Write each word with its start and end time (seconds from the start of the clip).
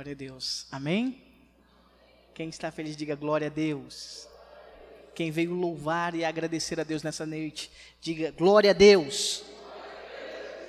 Glória 0.00 0.14
a 0.14 0.16
Deus. 0.16 0.66
Amém? 0.72 1.22
Quem 2.32 2.48
está 2.48 2.72
feliz, 2.72 2.96
diga 2.96 3.14
glória 3.14 3.48
a 3.48 3.50
Deus. 3.50 4.26
Quem 5.14 5.30
veio 5.30 5.52
louvar 5.52 6.14
e 6.14 6.24
agradecer 6.24 6.80
a 6.80 6.84
Deus 6.84 7.02
nessa 7.02 7.26
noite, 7.26 7.70
diga 8.00 8.30
glória 8.30 8.70
a 8.70 8.72
Deus. 8.72 9.44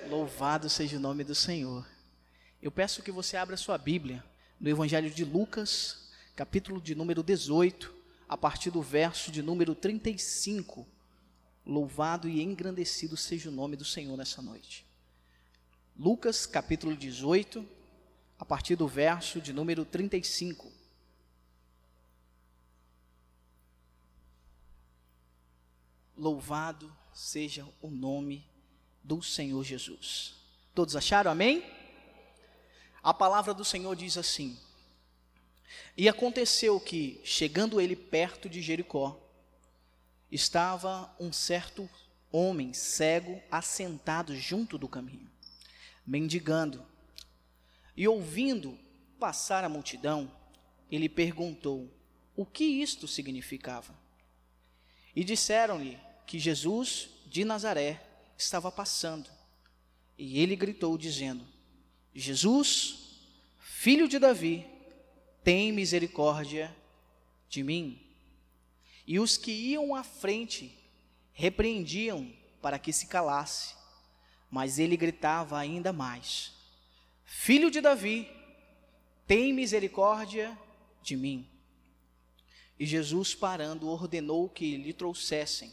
Louvado 0.09 0.69
seja 0.69 0.97
o 0.97 0.99
nome 0.99 1.23
do 1.23 1.33
Senhor. 1.33 1.87
Eu 2.61 2.69
peço 2.73 3.01
que 3.01 3.09
você 3.09 3.37
abra 3.37 3.55
sua 3.55 3.77
Bíblia 3.77 4.21
no 4.59 4.67
Evangelho 4.69 5.09
de 5.09 5.23
Lucas, 5.23 6.09
capítulo 6.35 6.81
de 6.81 6.93
número 6.93 7.23
18, 7.23 7.89
a 8.27 8.35
partir 8.35 8.69
do 8.69 8.81
verso 8.81 9.31
de 9.31 9.41
número 9.41 9.73
35. 9.73 10.85
Louvado 11.65 12.27
e 12.27 12.41
engrandecido 12.41 13.15
seja 13.15 13.47
o 13.47 13.53
nome 13.53 13.77
do 13.77 13.85
Senhor 13.85 14.17
nessa 14.17 14.41
noite. 14.41 14.85
Lucas, 15.97 16.45
capítulo 16.45 16.97
18, 16.97 17.65
a 18.41 18.45
partir 18.45 18.75
do 18.75 18.87
verso 18.87 19.39
de 19.39 19.53
número 19.53 19.85
35. 19.85 20.73
Louvado 26.17 26.91
seja 27.13 27.63
o 27.79 27.91
nome 27.91 28.43
do 29.03 29.21
Senhor 29.21 29.63
Jesus. 29.63 30.33
Todos 30.73 30.95
acharam? 30.95 31.29
Amém? 31.29 31.63
A 33.03 33.13
palavra 33.13 33.53
do 33.53 33.63
Senhor 33.63 33.95
diz 33.95 34.17
assim: 34.17 34.59
E 35.95 36.09
aconteceu 36.09 36.79
que, 36.79 37.21
chegando 37.23 37.79
ele 37.79 37.95
perto 37.95 38.49
de 38.49 38.59
Jericó, 38.59 39.21
estava 40.31 41.15
um 41.19 41.31
certo 41.31 41.87
homem 42.31 42.73
cego 42.73 43.39
assentado 43.51 44.35
junto 44.35 44.79
do 44.79 44.87
caminho, 44.87 45.29
mendigando. 46.03 46.89
E 48.01 48.07
ouvindo 48.07 48.79
passar 49.19 49.63
a 49.63 49.69
multidão, 49.69 50.35
ele 50.89 51.07
perguntou 51.07 51.87
o 52.35 52.43
que 52.43 52.63
isto 52.63 53.07
significava. 53.07 53.93
E 55.15 55.23
disseram-lhe 55.23 55.99
que 56.25 56.39
Jesus 56.39 57.09
de 57.27 57.45
Nazaré 57.45 58.03
estava 58.35 58.71
passando. 58.71 59.29
E 60.17 60.39
ele 60.39 60.55
gritou, 60.55 60.97
dizendo: 60.97 61.45
Jesus, 62.11 63.19
filho 63.59 64.07
de 64.07 64.17
Davi, 64.17 64.65
tem 65.43 65.71
misericórdia 65.71 66.75
de 67.47 67.61
mim. 67.61 68.01
E 69.05 69.19
os 69.19 69.37
que 69.37 69.51
iam 69.51 69.93
à 69.93 70.03
frente 70.03 70.75
repreendiam 71.33 72.33
para 72.63 72.79
que 72.79 72.91
se 72.91 73.05
calasse, 73.05 73.75
mas 74.49 74.79
ele 74.79 74.97
gritava 74.97 75.59
ainda 75.59 75.93
mais: 75.93 76.60
Filho 77.33 77.71
de 77.71 77.79
Davi, 77.79 78.29
tem 79.25 79.53
misericórdia 79.53 80.55
de 81.01 81.15
mim. 81.15 81.47
E 82.77 82.85
Jesus, 82.85 83.33
parando, 83.33 83.87
ordenou 83.87 84.49
que 84.49 84.75
lhe 84.75 84.93
trouxessem. 84.93 85.71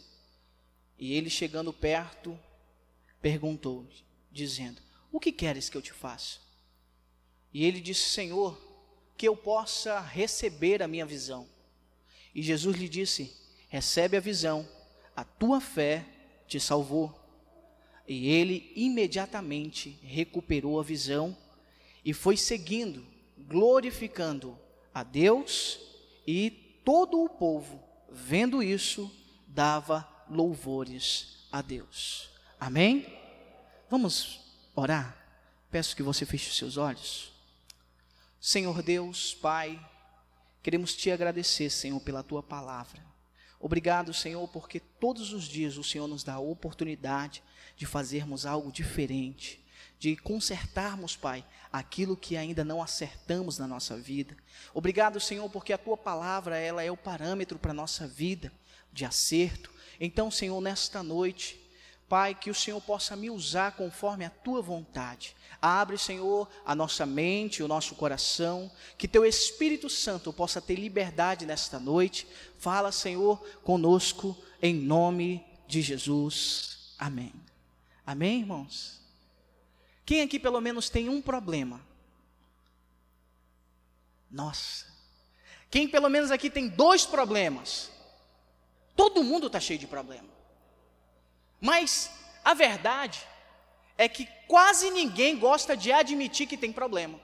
E 0.97 1.13
ele, 1.13 1.29
chegando 1.29 1.73
perto, 1.73 2.39
perguntou, 3.21 3.87
dizendo: 4.31 4.81
O 5.13 5.19
que 5.19 5.33
queres 5.33 5.69
que 5.69 5.77
eu 5.77 5.83
te 5.83 5.93
faça? 5.93 6.39
E 7.53 7.65
ele 7.67 7.81
disse: 7.81 8.09
Senhor, 8.09 8.59
que 9.17 9.29
eu 9.29 9.37
possa 9.37 10.01
receber 10.01 10.81
a 10.81 10.89
minha 10.89 11.05
visão. 11.05 11.47
E 12.35 12.41
Jesus 12.41 12.77
lhe 12.77 12.89
disse: 12.89 13.37
Recebe 13.69 14.17
a 14.17 14.21
visão, 14.21 14.67
a 15.15 15.25
tua 15.25 15.61
fé 15.61 16.07
te 16.47 16.59
salvou. 16.59 17.15
E 18.07 18.29
ele 18.29 18.73
imediatamente 18.75 19.99
recuperou 20.03 20.81
a 20.81 20.85
visão 20.85 21.37
e 22.09 22.15
foi 22.15 22.39
seguindo, 22.39 23.07
glorificando 23.37 24.59
a 24.95 25.03
Deus, 25.03 25.79
e 26.27 26.81
todo 26.83 27.23
o 27.23 27.29
povo, 27.29 27.85
vendo 28.11 28.63
isso, 28.63 29.15
dava 29.47 30.09
louvores 30.27 31.47
a 31.53 31.61
Deus. 31.61 32.31
Amém? 32.59 33.07
Vamos 33.91 34.41
orar? 34.75 35.23
Peço 35.71 35.95
que 35.95 36.03
você 36.03 36.25
feche 36.25 36.49
os 36.49 36.57
seus 36.57 36.79
olhos. 36.79 37.31
Senhor 38.41 38.83
Deus, 38.83 39.35
Pai, 39.35 39.79
queremos 40.63 40.97
te 40.97 41.11
agradecer, 41.11 41.69
Senhor, 41.69 42.01
pela 42.01 42.23
tua 42.23 42.43
palavra. 42.43 43.05
Obrigado, 43.61 44.15
Senhor, 44.15 44.49
porque 44.49 44.81
todos 44.81 45.35
os 45.35 45.45
dias 45.45 45.77
o 45.77 45.85
Senhor 45.85 46.09
nos 46.09 46.25
dá 46.25 46.37
a 46.37 46.41
oportunidade 46.41 47.43
de 47.77 47.85
fazermos 47.85 48.47
algo 48.47 48.73
diferente, 48.73 49.63
de 49.99 50.17
consertarmos, 50.17 51.17
Pai, 51.17 51.45
aquilo 51.73 52.17
que 52.17 52.37
ainda 52.37 52.65
não 52.65 52.83
acertamos 52.83 53.59
na 53.59 53.67
nossa 53.67 53.97
vida. 53.97 54.37
Obrigado, 54.73 55.19
Senhor, 55.19 55.49
porque 55.51 55.73
a 55.73 55.79
tua 55.79 55.97
palavra, 55.97 56.57
ela 56.57 56.83
é 56.83 56.91
o 56.91 56.97
parâmetro 56.97 57.59
para 57.59 57.73
a 57.73 57.75
nossa 57.75 58.07
vida 58.07 58.53
de 58.93 59.05
acerto. 59.05 59.73
Então, 60.01 60.31
Senhor, 60.31 60.61
nesta 60.61 61.03
noite, 61.03 61.61
Pai, 62.09 62.35
que 62.35 62.51
o 62.51 62.55
Senhor 62.55 62.81
possa 62.81 63.15
me 63.15 63.29
usar 63.29 63.73
conforme 63.73 64.25
a 64.25 64.31
tua 64.31 64.63
vontade. 64.63 65.37
Abre, 65.61 65.99
Senhor, 65.99 66.49
a 66.65 66.75
nossa 66.75 67.05
mente, 67.05 67.63
o 67.63 67.69
nosso 67.69 67.95
coração, 67.97 68.71
que 68.97 69.07
teu 69.07 69.27
Espírito 69.27 69.91
Santo 69.91 70.33
possa 70.33 70.61
ter 70.61 70.77
liberdade 70.77 71.45
nesta 71.45 71.79
noite. 71.79 72.27
Fala, 72.59 72.93
Senhor, 72.93 73.39
conosco 73.63 74.37
em 74.63 74.75
nome 74.75 75.45
de 75.67 75.83
Jesus. 75.83 76.95
Amém. 76.99 77.35
Amém, 78.07 78.41
irmãos? 78.41 78.99
Quem 80.09 80.23
aqui 80.23 80.39
pelo 80.39 80.59
menos 80.59 80.89
tem 80.89 81.07
um 81.11 81.21
problema? 81.21 81.87
Nossa. 84.31 84.87
Quem 85.71 85.87
pelo 85.87 86.09
menos 86.09 86.31
aqui 86.31 86.49
tem 86.49 86.67
dois 86.67 87.05
problemas? 87.05 87.91
Todo 88.97 89.23
mundo 89.23 89.49
está 89.49 89.61
cheio 89.61 89.79
de 89.79 89.87
problema. 89.87 90.31
Mas 91.61 92.11
a 92.43 92.55
verdade 92.55 93.21
é 93.99 94.09
que 94.09 94.27
quase 94.47 94.91
ninguém 94.91 95.39
gosta 95.39 95.77
de 95.77 95.93
admitir 95.93 96.47
que 96.47 96.57
tem 96.57 96.73
problema. 96.73 97.21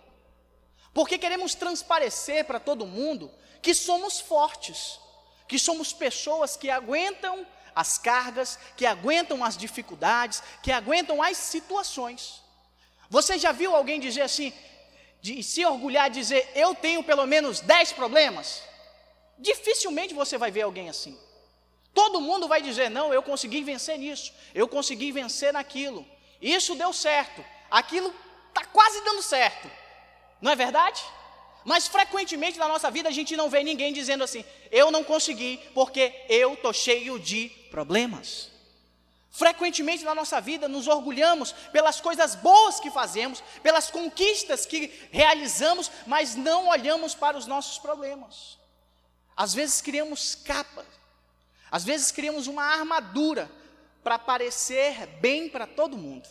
Porque 0.93 1.17
queremos 1.17 1.55
transparecer 1.55 2.44
para 2.44 2.61
todo 2.61 2.84
mundo 2.84 3.31
que 3.62 3.73
somos 3.73 4.21
fortes, 4.21 5.00
que 5.49 5.59
somos 5.59 5.94
pessoas 5.94 6.55
que 6.55 6.69
aguentam 6.69 7.47
as 7.75 7.97
cargas, 7.97 8.59
que 8.77 8.84
aguentam 8.84 9.43
as 9.43 9.56
dificuldades, 9.56 10.43
que 10.62 10.71
aguentam 10.71 11.23
as 11.23 11.39
situações. 11.39 12.44
Você 13.11 13.39
já 13.39 13.53
viu 13.53 13.75
alguém 13.75 14.01
dizer 14.01 14.23
assim, 14.23 14.53
de 15.21 15.43
se 15.43 15.65
orgulhar, 15.65 16.11
dizer 16.11 16.51
eu 16.55 16.75
tenho 16.75 17.03
pelo 17.03 17.27
menos 17.27 17.61
10 17.61 17.93
problemas? 17.93 18.63
Dificilmente 19.39 20.15
você 20.15 20.37
vai 20.37 20.51
ver 20.51 20.63
alguém 20.63 20.89
assim. 20.89 21.19
Todo 21.95 22.21
mundo 22.21 22.49
vai 22.49 22.61
dizer: 22.61 22.91
não, 22.91 23.15
eu 23.15 23.23
consegui 23.23 23.63
vencer 23.63 23.99
nisso, 23.99 24.33
eu 24.55 24.67
consegui 24.67 25.13
vencer 25.13 25.53
naquilo, 25.53 26.05
isso 26.43 26.75
deu 26.75 26.93
certo, 26.93 27.45
aquilo 27.71 28.13
está 28.49 28.65
quase 28.67 29.01
dando 29.05 29.23
certo, 29.23 29.71
não 30.41 30.51
é 30.51 30.57
verdade? 30.57 31.03
Mas 31.65 31.89
frequentemente 31.89 32.59
na 32.59 32.69
nossa 32.69 32.91
vida 32.91 33.09
a 33.09 33.13
gente 33.13 33.37
não 33.37 33.49
vê 33.49 33.63
ninguém 33.63 33.93
dizendo 33.93 34.25
assim: 34.25 34.45
eu 34.71 34.91
não 34.91 35.03
consegui 35.03 35.59
porque 35.73 36.13
eu 36.29 36.55
estou 36.55 36.73
cheio 36.73 37.19
de 37.19 37.49
problemas. 37.71 38.51
Frequentemente 39.34 40.05
na 40.05 40.15
nossa 40.15 40.41
vida 40.41 40.67
nos 40.69 40.89
orgulhamos 40.89 41.53
pelas 41.72 42.00
coisas 42.00 42.34
boas 42.34 42.81
que 42.81 42.91
fazemos, 42.91 43.43
pelas 43.62 43.91
conquistas 43.91 44.65
que 44.65 44.93
realizamos, 45.11 45.91
mas 46.06 46.34
não 46.34 46.69
olhamos 46.69 47.15
para 47.15 47.37
os 47.37 47.47
nossos 47.47 47.78
problemas. 47.78 48.59
Às 49.37 49.53
vezes 49.53 49.81
criamos 49.83 50.34
capas 50.37 50.87
às 51.75 51.83
vezes 51.83 52.12
criamos 52.12 52.47
uma 52.47 52.62
armadura 52.62 53.50
para 54.05 54.17
parecer 54.17 55.09
bem 55.21 55.49
para 55.49 55.67
todo 55.67 55.99
mundo. 55.99 56.28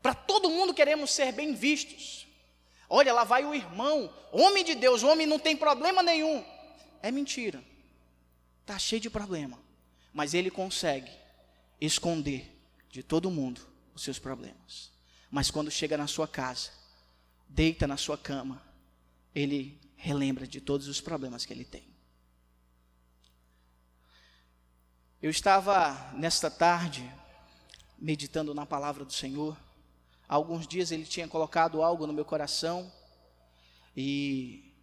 Para 0.00 0.14
todo 0.14 0.48
mundo 0.48 0.72
queremos 0.72 1.10
ser 1.10 1.32
bem 1.32 1.52
vistos. 1.52 2.26
Olha, 2.88 3.12
lá 3.12 3.22
vai 3.22 3.44
o 3.44 3.54
irmão, 3.54 4.10
homem 4.32 4.64
de 4.64 4.74
Deus, 4.74 5.02
homem 5.02 5.26
não 5.26 5.38
tem 5.38 5.54
problema 5.54 6.02
nenhum. 6.02 6.42
É 7.02 7.10
mentira. 7.10 7.62
Está 8.62 8.78
cheio 8.78 9.02
de 9.02 9.10
problema. 9.10 9.58
Mas 10.14 10.32
ele 10.32 10.50
consegue 10.50 11.12
esconder 11.80 12.56
de 12.90 13.02
todo 13.02 13.30
mundo 13.30 13.60
os 13.94 14.02
seus 14.02 14.18
problemas. 14.18 14.90
Mas 15.30 15.50
quando 15.50 15.70
chega 15.70 15.96
na 15.96 16.06
sua 16.06 16.26
casa, 16.26 16.70
deita 17.48 17.86
na 17.86 17.96
sua 17.96 18.18
cama, 18.18 18.62
ele 19.34 19.80
relembra 19.96 20.46
de 20.46 20.60
todos 20.60 20.88
os 20.88 21.00
problemas 21.00 21.44
que 21.44 21.52
ele 21.52 21.64
tem. 21.64 21.88
Eu 25.22 25.30
estava 25.30 26.12
nesta 26.14 26.50
tarde 26.50 27.08
meditando 27.98 28.54
na 28.54 28.64
palavra 28.64 29.04
do 29.04 29.12
Senhor. 29.12 29.56
Há 30.26 30.34
alguns 30.34 30.66
dias 30.66 30.90
ele 30.90 31.04
tinha 31.04 31.28
colocado 31.28 31.82
algo 31.82 32.06
no 32.06 32.12
meu 32.12 32.24
coração 32.24 32.90
e 33.94 34.74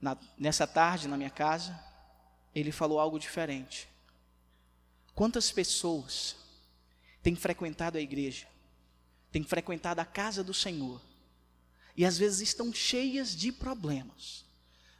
na, 0.00 0.16
nessa 0.36 0.66
tarde 0.66 1.08
na 1.08 1.16
minha 1.16 1.30
casa 1.30 1.82
ele 2.54 2.70
falou 2.70 3.00
algo 3.00 3.18
diferente. 3.18 3.88
Quantas 5.18 5.50
pessoas 5.50 6.36
têm 7.24 7.34
frequentado 7.34 7.98
a 7.98 8.00
igreja, 8.00 8.46
têm 9.32 9.42
frequentado 9.42 10.00
a 10.00 10.04
casa 10.04 10.44
do 10.44 10.54
Senhor 10.54 11.02
e 11.96 12.04
às 12.04 12.16
vezes 12.16 12.40
estão 12.40 12.72
cheias 12.72 13.34
de 13.34 13.50
problemas, 13.50 14.44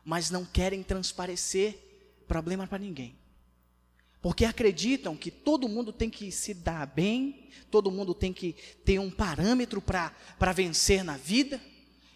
mas 0.04 0.28
não 0.28 0.44
querem 0.44 0.82
transparecer 0.82 1.78
problema 2.26 2.66
para 2.66 2.80
ninguém. 2.80 3.16
Porque 4.20 4.44
acreditam 4.44 5.16
que 5.16 5.30
todo 5.30 5.68
mundo 5.68 5.92
tem 5.92 6.10
que 6.10 6.32
se 6.32 6.52
dar 6.52 6.84
bem, 6.84 7.48
todo 7.70 7.88
mundo 7.88 8.12
tem 8.12 8.32
que 8.32 8.54
ter 8.84 8.98
um 8.98 9.12
parâmetro 9.12 9.80
para 9.80 10.52
vencer 10.52 11.04
na 11.04 11.16
vida, 11.16 11.62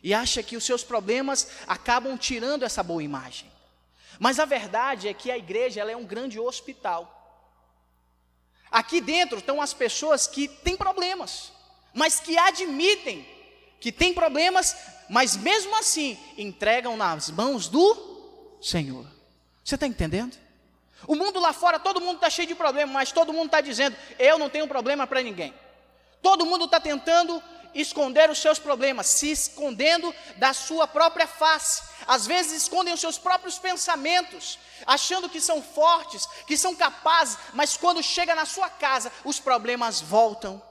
e 0.03 0.13
acha 0.13 0.43
que 0.43 0.57
os 0.57 0.65
seus 0.65 0.83
problemas 0.83 1.47
acabam 1.69 2.19
tirando 2.19 2.65
essa 2.65 2.83
boa 2.83 3.05
imagem. 3.05 3.49
Mas 4.19 4.41
a 4.41 4.45
verdade 4.45 5.07
é 5.07 5.15
que 5.15 5.31
a 5.31 5.39
igreja 5.39 5.81
ela 5.81 5.93
é 5.93 5.97
um 5.97 6.05
grande 6.05 6.41
hospital. 6.41 7.21
Aqui 8.73 9.01
dentro 9.01 9.39
estão 9.39 9.61
as 9.61 9.75
pessoas 9.75 10.27
que 10.27 10.49
têm 10.49 10.77
problemas, 10.77 11.53
mas 11.93 12.19
que 12.19 12.37
admitem 12.39 13.27
que 13.83 13.91
têm 13.91 14.15
problemas, 14.15 14.77
mas 15.11 15.37
mesmo 15.37 15.77
assim 15.77 16.17
entregam 16.39 16.97
nas 16.97 17.29
mãos 17.31 17.67
do 17.67 18.57
Senhor. 18.63 19.05
Você 19.65 19.75
está 19.75 19.89
entendendo? 19.89 20.39
O 21.05 21.17
mundo 21.17 21.41
lá 21.41 21.53
fora, 21.53 21.81
todo 21.81 22.01
mundo 22.01 22.15
está 22.15 22.31
cheio 22.31 22.47
de 22.47 22.55
problemas, 22.55 22.95
mas 22.95 23.11
todo 23.11 23.33
mundo 23.33 23.47
está 23.47 23.61
dizendo: 23.61 23.97
eu 24.21 24.39
não 24.39 24.49
tenho 24.49 24.69
problema 24.69 25.05
para 25.05 25.21
ninguém. 25.21 25.53
Todo 26.23 26.47
mundo 26.47 26.67
está 26.67 26.79
tentando 26.79 27.43
esconder 27.75 28.31
os 28.31 28.39
seus 28.39 28.59
problemas, 28.59 29.07
se 29.07 29.31
escondendo 29.31 30.15
da 30.37 30.53
sua 30.53 30.87
própria 30.87 31.27
face. 31.27 31.83
Às 32.07 32.27
vezes 32.27 32.63
escondem 32.63 32.93
os 32.93 33.01
seus 33.01 33.19
próprios 33.19 33.59
pensamentos, 33.59 34.59
achando 34.87 35.29
que 35.29 35.41
são 35.41 35.63
fortes, 35.63 36.27
que 36.47 36.57
são 36.57 36.75
capazes, 36.75 37.39
mas 37.53 37.77
quando 37.77 38.03
chega 38.03 38.35
na 38.35 38.45
sua 38.45 38.69
casa, 38.69 39.13
os 39.25 39.39
problemas 39.39 40.01
voltam, 40.01 40.63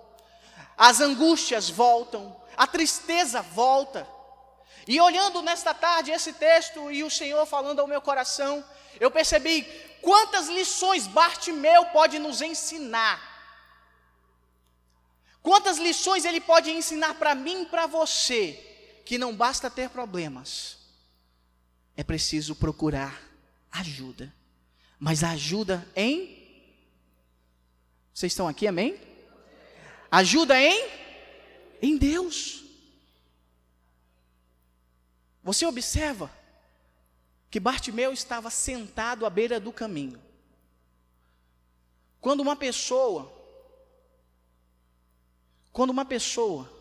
as 0.78 1.00
angústias 1.00 1.70
voltam, 1.70 2.36
a 2.58 2.68
tristeza 2.68 3.42
volta. 3.42 4.08
E 4.88 5.00
olhando 5.00 5.42
nesta 5.42 5.74
tarde 5.74 6.12
esse 6.12 6.34
texto 6.34 6.92
e 6.92 7.04
o 7.04 7.10
Senhor 7.10 7.46
falando 7.46 7.80
ao 7.80 7.88
meu 7.88 8.02
coração, 8.02 8.64
eu 9.00 9.10
percebi 9.10 9.64
quantas 10.02 10.48
lições 10.48 11.08
Bartimeu 11.08 11.86
pode 11.88 12.20
nos 12.20 12.42
ensinar 12.42 13.31
Quantas 15.42 15.78
lições 15.78 16.24
ele 16.26 16.40
pode 16.40 16.70
ensinar 16.70 17.16
para 17.16 17.34
mim 17.34 17.64
e 17.64 17.66
para 17.66 17.88
você, 17.88 18.54
que 19.06 19.18
não 19.18 19.36
basta 19.36 19.70
ter 19.70 19.90
problemas, 19.90 20.78
é 21.98 22.04
preciso 22.04 22.56
procurar 22.56 23.22
ajuda. 23.72 24.34
Mas 25.00 25.24
ajuda 25.24 25.88
em. 25.96 26.38
Vocês 28.14 28.32
estão 28.32 28.48
aqui, 28.48 28.68
amém? 28.68 29.00
Ajuda 30.12 30.62
em? 30.62 30.90
Em 31.82 31.98
Deus. 31.98 32.64
Você 35.44 35.66
observa 35.66 36.32
que 37.50 37.60
Bartimeu 37.60 38.14
estava 38.14 38.52
sentado 38.52 39.26
à 39.26 39.30
beira 39.30 39.60
do 39.60 39.74
caminho. 39.74 40.22
Quando 42.20 42.42
uma 42.42 42.56
pessoa 42.56 43.41
quando 45.72 45.90
uma 45.92 46.06
pessoa 46.06 46.72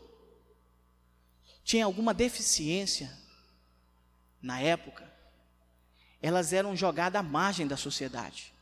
tinha 1.64 1.84
alguma 1.84 2.12
deficiência, 2.12 3.16
na 4.42 4.60
época, 4.60 5.10
elas 6.22 6.52
eram 6.52 6.76
jogadas 6.76 7.20
à 7.20 7.22
margem 7.22 7.66
da 7.66 7.76
sociedade. 7.76 8.52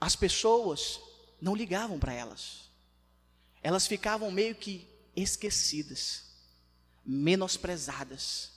As 0.00 0.16
pessoas 0.16 1.00
não 1.40 1.54
ligavam 1.54 1.98
para 1.98 2.12
elas. 2.12 2.70
Elas 3.62 3.86
ficavam 3.86 4.30
meio 4.30 4.54
que 4.54 4.88
esquecidas, 5.14 6.24
menosprezadas. 7.04 8.50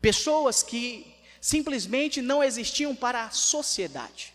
Pessoas 0.00 0.62
que 0.62 1.14
simplesmente 1.40 2.22
não 2.22 2.42
existiam 2.42 2.94
para 2.94 3.24
a 3.24 3.30
sociedade. 3.30 4.32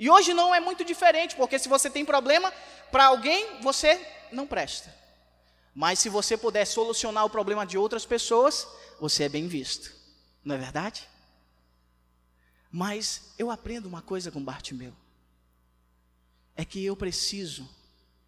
E 0.00 0.08
hoje 0.08 0.32
não 0.32 0.54
é 0.54 0.58
muito 0.58 0.82
diferente, 0.82 1.36
porque 1.36 1.58
se 1.58 1.68
você 1.68 1.90
tem 1.90 2.06
problema 2.06 2.50
para 2.90 3.04
alguém, 3.04 3.60
você 3.60 4.00
não 4.32 4.46
presta. 4.46 4.92
Mas 5.74 5.98
se 5.98 6.08
você 6.08 6.38
puder 6.38 6.64
solucionar 6.64 7.26
o 7.26 7.30
problema 7.30 7.66
de 7.66 7.76
outras 7.76 8.06
pessoas, 8.06 8.66
você 8.98 9.24
é 9.24 9.28
bem 9.28 9.46
visto. 9.46 9.94
Não 10.42 10.54
é 10.54 10.58
verdade? 10.58 11.06
Mas 12.72 13.34
eu 13.38 13.50
aprendo 13.50 13.86
uma 13.86 14.00
coisa 14.00 14.30
com 14.30 14.42
Bartimeu. 14.42 14.96
É 16.56 16.64
que 16.64 16.82
eu 16.82 16.96
preciso, 16.96 17.68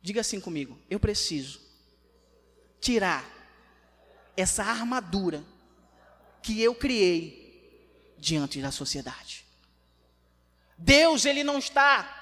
diga 0.02 0.20
assim 0.20 0.40
comigo, 0.40 0.78
eu 0.90 1.00
preciso 1.00 1.58
tirar 2.82 3.25
essa 4.36 4.62
armadura 4.62 5.42
que 6.42 6.60
eu 6.60 6.75
criei 6.75 8.14
diante 8.18 8.60
da 8.60 8.70
sociedade. 8.70 9.41
Deus, 10.84 11.25
ele 11.25 11.44
não 11.44 11.58
está 11.58 12.19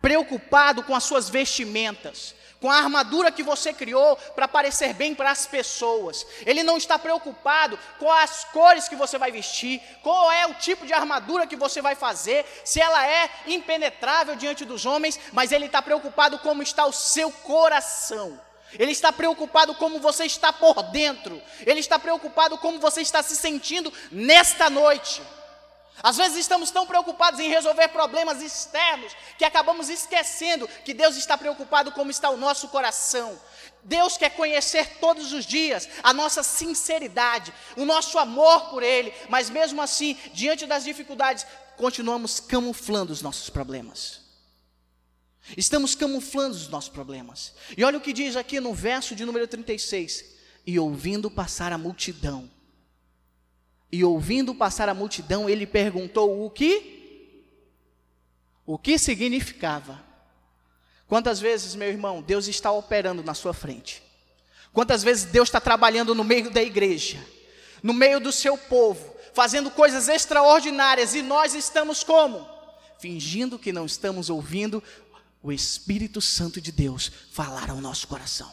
preocupado 0.00 0.82
com 0.82 0.94
as 0.94 1.04
suas 1.04 1.28
vestimentas, 1.28 2.34
com 2.60 2.70
a 2.70 2.76
armadura 2.76 3.32
que 3.32 3.42
você 3.42 3.72
criou 3.72 4.16
para 4.34 4.46
parecer 4.46 4.94
bem 4.94 5.14
para 5.14 5.30
as 5.30 5.46
pessoas. 5.46 6.26
Ele 6.44 6.62
não 6.62 6.76
está 6.76 6.98
preocupado 6.98 7.78
com 7.98 8.10
as 8.10 8.44
cores 8.44 8.88
que 8.88 8.96
você 8.96 9.18
vai 9.18 9.32
vestir, 9.32 9.80
qual 10.02 10.30
é 10.30 10.46
o 10.46 10.54
tipo 10.54 10.86
de 10.86 10.92
armadura 10.92 11.46
que 11.46 11.56
você 11.56 11.82
vai 11.82 11.94
fazer, 11.94 12.44
se 12.64 12.80
ela 12.80 13.06
é 13.06 13.30
impenetrável 13.46 14.36
diante 14.36 14.64
dos 14.64 14.86
homens, 14.86 15.18
mas 15.32 15.52
ele 15.52 15.66
está 15.66 15.82
preocupado 15.82 16.38
como 16.38 16.62
está 16.62 16.86
o 16.86 16.92
seu 16.92 17.30
coração. 17.30 18.40
Ele 18.78 18.92
está 18.92 19.12
preocupado 19.12 19.74
como 19.74 20.00
você 20.00 20.24
está 20.24 20.52
por 20.52 20.82
dentro. 20.84 21.40
Ele 21.64 21.80
está 21.80 21.98
preocupado 21.98 22.58
como 22.58 22.78
você 22.78 23.00
está 23.00 23.22
se 23.22 23.36
sentindo 23.36 23.92
nesta 24.10 24.68
noite. 24.68 25.22
Às 26.02 26.16
vezes 26.16 26.38
estamos 26.38 26.70
tão 26.70 26.86
preocupados 26.86 27.40
em 27.40 27.48
resolver 27.48 27.88
problemas 27.88 28.42
externos 28.42 29.12
que 29.38 29.44
acabamos 29.44 29.88
esquecendo 29.88 30.68
que 30.84 30.92
Deus 30.92 31.16
está 31.16 31.38
preocupado 31.38 31.92
como 31.92 32.10
está 32.10 32.28
o 32.30 32.36
nosso 32.36 32.68
coração. 32.68 33.38
Deus 33.82 34.16
quer 34.16 34.30
conhecer 34.30 34.98
todos 35.00 35.32
os 35.32 35.46
dias 35.46 35.88
a 36.02 36.12
nossa 36.12 36.42
sinceridade, 36.42 37.52
o 37.76 37.84
nosso 37.84 38.18
amor 38.18 38.68
por 38.70 38.82
Ele, 38.82 39.12
mas 39.28 39.48
mesmo 39.48 39.80
assim, 39.80 40.16
diante 40.34 40.66
das 40.66 40.84
dificuldades, 40.84 41.46
continuamos 41.76 42.40
camuflando 42.40 43.12
os 43.12 43.22
nossos 43.22 43.48
problemas. 43.48 44.26
Estamos 45.56 45.94
camuflando 45.94 46.56
os 46.56 46.68
nossos 46.68 46.90
problemas. 46.90 47.54
E 47.76 47.84
olha 47.84 47.98
o 47.98 48.00
que 48.00 48.12
diz 48.12 48.36
aqui 48.36 48.58
no 48.58 48.74
verso 48.74 49.14
de 49.14 49.24
número 49.24 49.46
36: 49.46 50.24
E 50.66 50.78
ouvindo 50.78 51.30
passar 51.30 51.72
a 51.72 51.78
multidão, 51.78 52.50
e 53.90 54.04
ouvindo 54.04 54.54
passar 54.54 54.88
a 54.88 54.94
multidão, 54.94 55.48
ele 55.48 55.66
perguntou 55.66 56.44
o 56.44 56.50
que? 56.50 57.44
O 58.64 58.76
que 58.76 58.98
significava? 58.98 60.04
Quantas 61.06 61.38
vezes, 61.38 61.74
meu 61.74 61.88
irmão, 61.88 62.20
Deus 62.20 62.48
está 62.48 62.72
operando 62.72 63.22
na 63.22 63.32
sua 63.32 63.54
frente? 63.54 64.02
Quantas 64.72 65.02
vezes 65.02 65.24
Deus 65.24 65.48
está 65.48 65.60
trabalhando 65.60 66.14
no 66.14 66.24
meio 66.24 66.50
da 66.50 66.62
igreja, 66.62 67.24
no 67.82 67.94
meio 67.94 68.20
do 68.20 68.32
seu 68.32 68.58
povo, 68.58 69.14
fazendo 69.32 69.70
coisas 69.70 70.08
extraordinárias 70.08 71.14
e 71.14 71.22
nós 71.22 71.54
estamos 71.54 72.02
como? 72.02 72.46
Fingindo 72.98 73.58
que 73.58 73.72
não 73.72 73.86
estamos 73.86 74.28
ouvindo 74.28 74.82
o 75.42 75.52
Espírito 75.52 76.20
Santo 76.20 76.60
de 76.60 76.72
Deus 76.72 77.10
falar 77.30 77.70
ao 77.70 77.76
nosso 77.76 78.08
coração. 78.08 78.52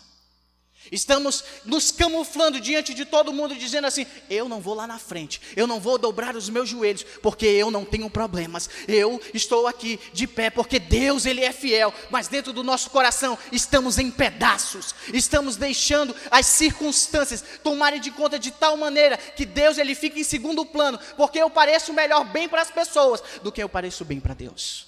Estamos 0.92 1.44
nos 1.66 1.92
camuflando 1.92 2.60
diante 2.60 2.94
de 2.94 3.06
todo 3.06 3.34
mundo, 3.34 3.56
dizendo 3.56 3.88
assim: 3.88 4.06
eu 4.30 4.50
não 4.50 4.60
vou 4.60 4.74
lá 4.74 4.86
na 4.86 5.00
frente, 5.00 5.42
eu 5.56 5.66
não 5.66 5.80
vou 5.80 5.98
dobrar 5.98 6.36
os 6.36 6.50
meus 6.50 6.70
joelhos, 6.70 7.04
porque 7.22 7.46
eu 7.46 7.72
não 7.72 7.86
tenho 7.86 8.10
problemas. 8.10 8.70
Eu 8.88 9.22
estou 9.34 9.68
aqui 9.68 10.00
de 10.12 10.28
pé, 10.28 10.50
porque 10.50 10.80
Deus 10.80 11.26
ele 11.26 11.42
é 11.42 11.52
fiel. 11.52 11.94
Mas 12.10 12.28
dentro 12.28 12.52
do 12.52 12.64
nosso 12.64 12.90
coração 12.90 13.38
estamos 13.52 13.98
em 13.98 14.12
pedaços, 14.12 14.94
estamos 15.14 15.56
deixando 15.56 16.16
as 16.30 16.46
circunstâncias 16.46 17.44
tomarem 17.64 18.00
de 18.00 18.12
conta 18.12 18.38
de 18.38 18.52
tal 18.52 18.78
maneira 18.78 19.18
que 19.18 19.46
Deus 19.46 19.78
ele 19.78 19.96
fica 19.96 20.20
em 20.20 20.24
segundo 20.24 20.66
plano, 20.66 21.00
porque 21.18 21.40
eu 21.40 21.50
pareço 21.50 21.94
melhor 21.94 22.26
bem 22.26 22.50
para 22.50 22.62
as 22.62 22.72
pessoas 22.72 23.24
do 23.42 23.52
que 23.52 23.64
eu 23.64 23.70
pareço 23.70 24.06
bem 24.06 24.20
para 24.20 24.34
Deus. 24.34 24.88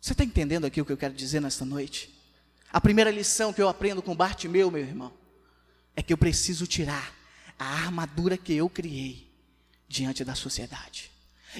Você 0.00 0.12
está 0.12 0.22
entendendo 0.22 0.66
aqui 0.66 0.80
o 0.80 0.84
que 0.84 0.92
eu 0.92 0.98
quero 0.98 1.14
dizer 1.14 1.40
nesta 1.40 1.64
noite? 1.64 2.13
A 2.74 2.80
primeira 2.80 3.08
lição 3.08 3.52
que 3.52 3.62
eu 3.62 3.68
aprendo 3.68 4.02
com 4.02 4.16
Bartimeu, 4.16 4.68
meu 4.68 4.82
irmão, 4.82 5.12
é 5.94 6.02
que 6.02 6.12
eu 6.12 6.18
preciso 6.18 6.66
tirar 6.66 7.14
a 7.56 7.64
armadura 7.64 8.36
que 8.36 8.52
eu 8.52 8.68
criei 8.68 9.30
diante 9.86 10.24
da 10.24 10.34
sociedade. 10.34 11.08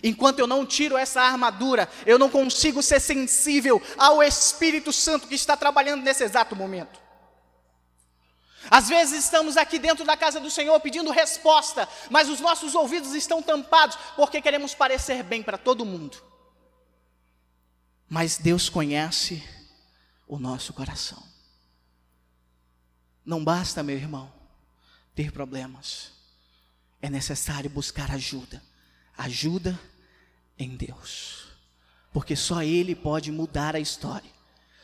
Enquanto 0.03 0.41
eu 0.41 0.47
não 0.49 0.67
tiro 0.67 0.97
essa 0.97 1.23
armadura, 1.23 1.89
eu 2.05 2.19
não 2.19 2.29
consigo 2.29 2.83
ser 2.83 2.99
sensível 2.99 3.81
ao 3.97 4.25
Espírito 4.25 4.93
Santo 4.93 5.29
que 5.29 5.37
está 5.37 5.57
trabalhando 5.57 6.03
nesse 6.03 6.25
exato 6.25 6.57
momento. 6.57 6.99
Às 8.69 8.89
vezes 8.89 9.23
estamos 9.23 9.57
aqui 9.57 9.79
dentro 9.79 10.05
da 10.05 10.17
casa 10.17 10.41
do 10.41 10.51
Senhor 10.51 10.81
pedindo 10.81 11.13
resposta, 11.13 11.89
mas 12.11 12.29
os 12.29 12.41
nossos 12.41 12.75
ouvidos 12.75 13.15
estão 13.15 13.41
tampados 13.41 13.97
porque 14.17 14.43
queremos 14.43 14.75
parecer 14.75 15.23
bem 15.23 15.45
para 15.45 15.59
todo 15.59 15.85
mundo. 15.85 16.21
Mas 18.09 18.37
Deus 18.37 18.69
conhece 18.69 19.54
o 20.27 20.39
nosso 20.39 20.73
coração. 20.73 21.23
Não 23.25 23.43
basta, 23.43 23.83
meu 23.83 23.97
irmão, 23.97 24.33
ter 25.15 25.33
problemas, 25.33 26.13
é 27.01 27.09
necessário 27.09 27.71
buscar 27.71 28.11
ajuda. 28.11 28.63
Ajuda 29.17 29.79
em 30.59 30.77
Deus. 30.77 31.47
Porque 32.13 32.37
só 32.37 32.63
Ele 32.63 32.95
pode 32.95 33.31
mudar 33.31 33.77
a 33.77 33.81
história. 33.81 34.31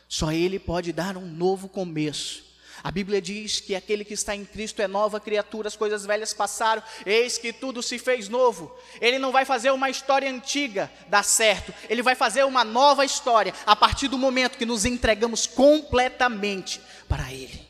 Só 0.07 0.31
Ele 0.31 0.59
pode 0.59 0.91
dar 0.91 1.17
um 1.17 1.25
novo 1.25 1.69
começo. 1.69 2.43
A 2.83 2.89
Bíblia 2.89 3.21
diz 3.21 3.59
que 3.59 3.75
aquele 3.75 4.03
que 4.03 4.13
está 4.13 4.35
em 4.35 4.43
Cristo 4.43 4.81
é 4.81 4.87
nova 4.87 5.19
criatura, 5.19 5.67
as 5.67 5.75
coisas 5.75 6.05
velhas 6.05 6.33
passaram, 6.33 6.81
eis 7.05 7.37
que 7.37 7.53
tudo 7.53 7.83
se 7.83 7.99
fez 7.99 8.27
novo. 8.27 8.75
Ele 8.99 9.19
não 9.19 9.31
vai 9.31 9.45
fazer 9.45 9.69
uma 9.71 9.89
história 9.89 10.29
antiga 10.29 10.91
dar 11.07 11.23
certo, 11.23 11.73
ele 11.89 12.01
vai 12.01 12.15
fazer 12.15 12.43
uma 12.43 12.63
nova 12.63 13.05
história 13.05 13.53
a 13.65 13.75
partir 13.75 14.07
do 14.07 14.17
momento 14.17 14.57
que 14.57 14.65
nos 14.65 14.83
entregamos 14.85 15.45
completamente 15.45 16.81
para 17.07 17.31
Ele. 17.31 17.69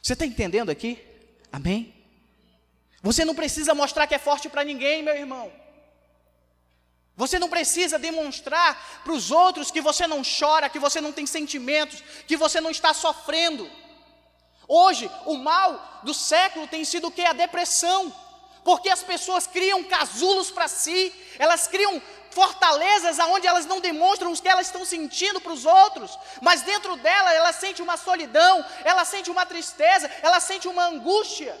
Você 0.00 0.12
está 0.12 0.24
entendendo 0.24 0.70
aqui? 0.70 1.02
Amém? 1.50 1.92
Você 3.02 3.24
não 3.24 3.34
precisa 3.34 3.74
mostrar 3.74 4.06
que 4.06 4.14
é 4.14 4.18
forte 4.18 4.48
para 4.48 4.62
ninguém, 4.62 5.02
meu 5.02 5.14
irmão. 5.14 5.65
Você 7.16 7.38
não 7.38 7.48
precisa 7.48 7.98
demonstrar 7.98 9.00
para 9.02 9.12
os 9.12 9.30
outros 9.30 9.70
que 9.70 9.80
você 9.80 10.06
não 10.06 10.22
chora, 10.22 10.68
que 10.68 10.78
você 10.78 11.00
não 11.00 11.12
tem 11.12 11.26
sentimentos, 11.26 12.02
que 12.26 12.36
você 12.36 12.60
não 12.60 12.70
está 12.70 12.92
sofrendo. 12.92 13.70
Hoje, 14.68 15.10
o 15.24 15.36
mal 15.36 16.00
do 16.02 16.12
século 16.12 16.68
tem 16.68 16.84
sido 16.84 17.08
o 17.08 17.10
que? 17.10 17.22
A 17.22 17.32
depressão. 17.32 18.14
Porque 18.62 18.90
as 18.90 19.02
pessoas 19.02 19.46
criam 19.46 19.82
casulos 19.84 20.50
para 20.50 20.68
si, 20.68 21.14
elas 21.38 21.66
criam 21.66 22.02
fortalezas 22.32 23.18
aonde 23.18 23.46
elas 23.46 23.64
não 23.64 23.80
demonstram 23.80 24.30
o 24.30 24.36
que 24.36 24.48
elas 24.48 24.66
estão 24.66 24.84
sentindo 24.84 25.40
para 25.40 25.52
os 25.52 25.64
outros, 25.64 26.18
mas 26.42 26.60
dentro 26.60 26.94
dela 26.96 27.32
ela 27.32 27.50
sente 27.50 27.80
uma 27.80 27.96
solidão, 27.96 28.62
ela 28.84 29.06
sente 29.06 29.30
uma 29.30 29.46
tristeza, 29.46 30.10
ela 30.20 30.38
sente 30.38 30.68
uma 30.68 30.84
angústia. 30.84 31.58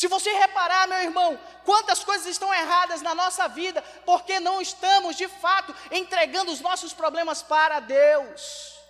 Se 0.00 0.08
você 0.08 0.30
reparar, 0.32 0.88
meu 0.88 1.00
irmão, 1.00 1.38
quantas 1.62 2.02
coisas 2.02 2.26
estão 2.26 2.50
erradas 2.54 3.02
na 3.02 3.14
nossa 3.14 3.46
vida, 3.48 3.82
porque 4.06 4.40
não 4.40 4.58
estamos 4.58 5.14
de 5.14 5.28
fato 5.28 5.74
entregando 5.92 6.50
os 6.50 6.58
nossos 6.58 6.94
problemas 6.94 7.42
para 7.42 7.80
Deus. 7.80 8.80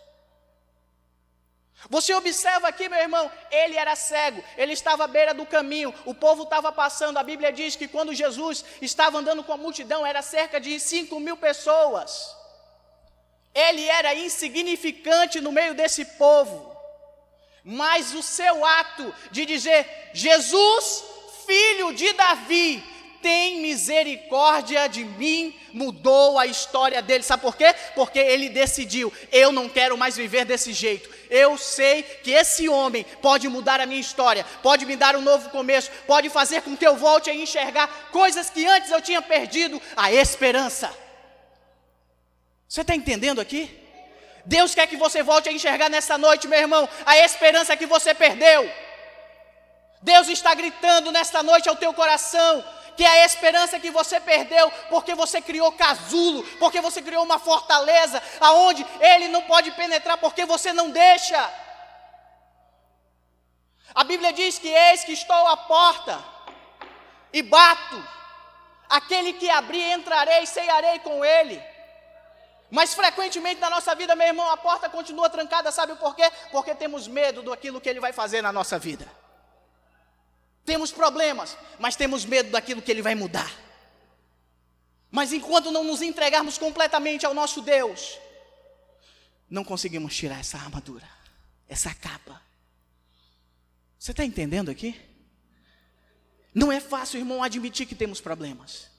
Você 1.89 2.15
observa 2.15 2.69
aqui, 2.69 2.89
meu 2.89 3.01
irmão, 3.01 3.29
ele 3.51 3.77
era 3.77 3.97
cego, 3.97 4.41
ele 4.57 4.73
estava 4.73 5.03
à 5.03 5.09
beira 5.09 5.35
do 5.35 5.45
caminho, 5.45 5.93
o 6.05 6.15
povo 6.15 6.45
estava 6.45 6.71
passando. 6.71 7.17
A 7.17 7.25
Bíblia 7.25 7.51
diz 7.51 7.75
que 7.75 7.89
quando 7.89 8.15
Jesus 8.15 8.65
estava 8.81 9.19
andando 9.19 9.43
com 9.43 9.53
a 9.53 9.57
multidão, 9.57 10.07
era 10.07 10.23
cerca 10.23 10.61
de 10.61 10.79
5 10.79 11.19
mil 11.19 11.37
pessoas. 11.37 12.37
Ele 13.53 13.85
era 13.89 14.15
insignificante 14.15 15.41
no 15.41 15.51
meio 15.51 15.75
desse 15.75 16.05
povo. 16.05 16.70
Mas 17.65 18.15
o 18.15 18.23
seu 18.23 18.65
ato 18.65 19.15
de 19.31 19.45
dizer: 19.45 20.11
Jesus, 20.15 21.05
filho 21.47 21.93
de 21.93 22.13
Davi, 22.13 22.83
tem 23.23 23.61
misericórdia 23.61 24.89
de 24.89 25.05
mim, 25.05 25.55
mudou 25.73 26.39
a 26.39 26.47
história 26.47 27.03
dele. 27.03 27.23
Sabe 27.23 27.43
por 27.43 27.57
quê? 27.57 27.75
Porque 27.95 28.19
ele 28.19 28.49
decidiu: 28.49 29.13
eu 29.31 29.53
não 29.53 29.69
quero 29.69 29.97
mais 29.97 30.17
viver 30.17 30.45
desse 30.45 30.73
jeito. 30.73 31.11
Eu 31.29 31.57
sei 31.59 32.03
que 32.03 32.31
esse 32.31 32.69
homem 32.69 33.05
pode 33.21 33.49
mudar 33.49 33.81
a 33.81 33.87
minha 33.87 34.01
história, 34.01 34.45
pode 34.63 34.87
me 34.87 34.97
dar 34.97 35.15
um 35.17 35.21
novo 35.21 35.51
começo, 35.51 35.91
pode 36.07 36.29
fazer 36.29 36.63
com 36.63 36.77
que 36.77 36.87
eu 36.87 36.97
volte 36.97 37.31
a 37.31 37.35
enxergar 37.35 38.09
coisas 38.11 38.51
que 38.51 38.67
antes 38.67 38.91
eu 38.91 39.01
tinha 39.01 39.23
perdido 39.23 39.81
a 39.97 40.13
esperança. 40.13 40.91
Você 42.67 42.81
está 42.83 42.95
entendendo 42.95 43.41
aqui? 43.41 43.79
Deus 44.45 44.75
quer 44.75 44.87
que 44.87 44.97
você 44.97 45.23
volte 45.23 45.49
a 45.49 45.53
enxergar 45.53 45.89
nessa 45.89 46.17
noite, 46.17 46.49
meu 46.49 46.59
irmão, 46.59 46.89
a 47.07 47.19
esperança 47.19 47.77
que 47.77 47.87
você 47.87 48.15
perdeu. 48.15 48.71
Deus 50.03 50.29
está 50.29 50.55
gritando 50.55 51.13
nesta 51.13 51.43
noite 51.43 51.69
ao 51.69 51.77
teu 51.77 51.93
coração 51.93 52.65
que 53.01 53.05
é 53.05 53.23
a 53.23 53.25
esperança 53.25 53.81
que 53.81 53.91
você 53.91 54.21
perdeu 54.21 54.71
porque 54.91 55.15
você 55.15 55.41
criou 55.41 55.73
casulo, 55.73 56.43
porque 56.59 56.83
você 56.83 57.01
criou 57.01 57.25
uma 57.25 57.39
fortaleza 57.39 58.23
aonde 58.39 58.87
ele 59.01 59.29
não 59.29 59.41
pode 59.43 59.71
penetrar 59.71 60.19
porque 60.19 60.45
você 60.45 60.71
não 60.75 60.91
deixa. 60.91 61.51
A 63.95 64.05
Bíblia 64.05 64.35
diz 64.35 64.59
que 64.59 64.69
eis 64.69 65.03
que 65.03 65.13
estou 65.13 65.47
à 65.47 65.57
porta 65.57 66.23
e 67.33 67.41
bato. 67.41 68.07
Aquele 68.87 69.33
que 69.33 69.49
abrir 69.49 69.93
entrarei 69.93 70.43
e 70.43 70.47
ceiarei 70.47 70.99
com 70.99 71.25
ele. 71.25 71.63
Mas 72.71 72.95
frequentemente 72.95 73.61
na 73.61 73.69
nossa 73.69 73.95
vida, 73.95 74.15
meu 74.15 74.29
irmão, 74.29 74.49
a 74.49 74.57
porta 74.57 74.89
continua 74.89 75.29
trancada, 75.29 75.73
sabe 75.73 75.97
por 75.97 76.15
quê? 76.15 76.31
Porque 76.53 76.75
temos 76.75 77.09
medo 77.09 77.43
daquilo 77.43 77.81
que 77.81 77.89
ele 77.89 77.99
vai 77.99 78.13
fazer 78.13 78.43
na 78.43 78.53
nossa 78.53 78.79
vida. 78.79 79.07
Temos 80.65 80.93
problemas, 80.93 81.57
mas 81.79 81.97
temos 81.97 82.25
medo 82.25 82.51
daquilo 82.51 82.81
que 82.81 82.91
ele 82.91 83.03
vai 83.03 83.15
mudar. 83.15 83.51
Mas 85.11 85.33
enquanto 85.33 85.73
não 85.73 85.83
nos 85.83 86.01
entregarmos 86.01 86.57
completamente 86.59 87.27
ao 87.27 87.35
nosso 87.35 87.61
Deus, 87.61 88.19
não 89.49 89.65
conseguimos 89.65 90.17
tirar 90.17 90.39
essa 90.39 90.57
armadura, 90.57 91.09
essa 91.69 91.93
capa. 91.93 92.41
Você 93.99 94.13
está 94.13 94.25
entendendo 94.25 94.71
aqui? 94.71 94.99
Não 96.55 96.71
é 96.71 96.79
fácil, 96.79 97.19
irmão, 97.19 97.43
admitir 97.43 97.87
que 97.87 97.95
temos 97.97 98.21
problemas. 98.21 98.90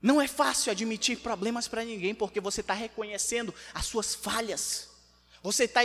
Não 0.00 0.20
é 0.20 0.28
fácil 0.28 0.70
admitir 0.70 1.18
problemas 1.18 1.66
para 1.66 1.84
ninguém, 1.84 2.14
porque 2.14 2.40
você 2.40 2.60
está 2.60 2.74
reconhecendo 2.74 3.54
as 3.72 3.86
suas 3.86 4.14
falhas, 4.14 4.88
você 5.42 5.64
está 5.64 5.80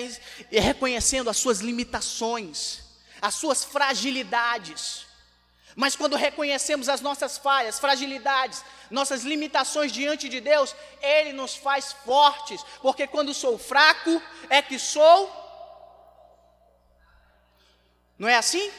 reconhecendo 0.49 1.29
as 1.29 1.37
suas 1.37 1.59
limitações, 1.59 2.81
as 3.21 3.35
suas 3.35 3.63
fragilidades. 3.63 5.05
Mas 5.75 5.95
quando 5.95 6.17
reconhecemos 6.17 6.89
as 6.89 6.99
nossas 6.99 7.37
falhas, 7.37 7.79
fragilidades, 7.79 8.63
nossas 8.89 9.23
limitações 9.23 9.91
diante 9.91 10.27
de 10.27 10.41
Deus, 10.41 10.75
Ele 11.01 11.31
nos 11.31 11.55
faz 11.55 11.93
fortes, 11.93 12.61
porque 12.81 13.07
quando 13.07 13.33
sou 13.33 13.57
fraco 13.57 14.21
é 14.49 14.61
que 14.61 14.77
sou. 14.77 15.31
Não 18.19 18.27
é 18.27 18.35
assim? 18.35 18.69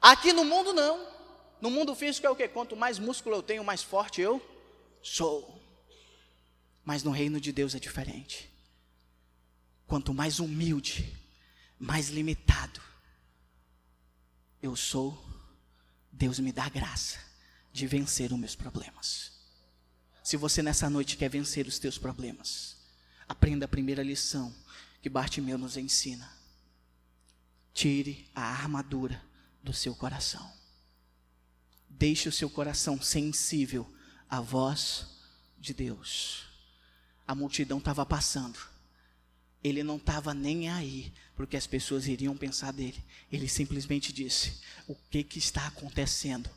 Aqui 0.00 0.32
no 0.32 0.44
mundo 0.44 0.72
não. 0.72 1.15
No 1.60 1.70
mundo 1.70 1.94
físico 1.94 2.26
é 2.26 2.30
o 2.30 2.36
que? 2.36 2.48
Quanto 2.48 2.76
mais 2.76 2.98
músculo 2.98 3.36
eu 3.36 3.42
tenho, 3.42 3.64
mais 3.64 3.82
forte 3.82 4.20
eu 4.20 4.40
sou. 5.02 5.62
Mas 6.84 7.02
no 7.02 7.10
reino 7.10 7.40
de 7.40 7.52
Deus 7.52 7.74
é 7.74 7.78
diferente. 7.78 8.50
Quanto 9.86 10.12
mais 10.12 10.40
humilde, 10.40 11.16
mais 11.78 12.08
limitado 12.08 12.80
eu 14.62 14.74
sou, 14.74 15.16
Deus 16.10 16.38
me 16.38 16.50
dá 16.52 16.68
graça 16.68 17.18
de 17.72 17.86
vencer 17.86 18.32
os 18.32 18.38
meus 18.38 18.54
problemas. 18.54 19.32
Se 20.22 20.36
você 20.36 20.62
nessa 20.62 20.90
noite 20.90 21.16
quer 21.16 21.28
vencer 21.28 21.66
os 21.66 21.78
teus 21.78 21.98
problemas, 21.98 22.76
aprenda 23.28 23.64
a 23.64 23.68
primeira 23.68 24.02
lição 24.02 24.52
que 25.00 25.08
Bartimeu 25.08 25.56
nos 25.56 25.76
ensina. 25.76 26.28
Tire 27.72 28.28
a 28.34 28.42
armadura 28.42 29.22
do 29.62 29.72
seu 29.72 29.94
coração. 29.94 30.55
Deixe 31.98 32.28
o 32.28 32.32
seu 32.32 32.50
coração 32.50 33.00
sensível 33.00 33.86
à 34.28 34.40
voz 34.40 35.06
de 35.58 35.72
Deus. 35.72 36.42
A 37.26 37.34
multidão 37.34 37.78
estava 37.78 38.04
passando. 38.04 38.58
Ele 39.64 39.82
não 39.82 39.96
estava 39.96 40.34
nem 40.34 40.68
aí 40.68 41.10
porque 41.34 41.56
as 41.56 41.66
pessoas 41.66 42.06
iriam 42.06 42.36
pensar 42.36 42.72
dele. 42.72 43.02
Ele 43.32 43.48
simplesmente 43.48 44.12
disse: 44.12 44.60
O 44.86 44.94
que, 45.10 45.24
que 45.24 45.38
está 45.38 45.66
acontecendo? 45.66 46.50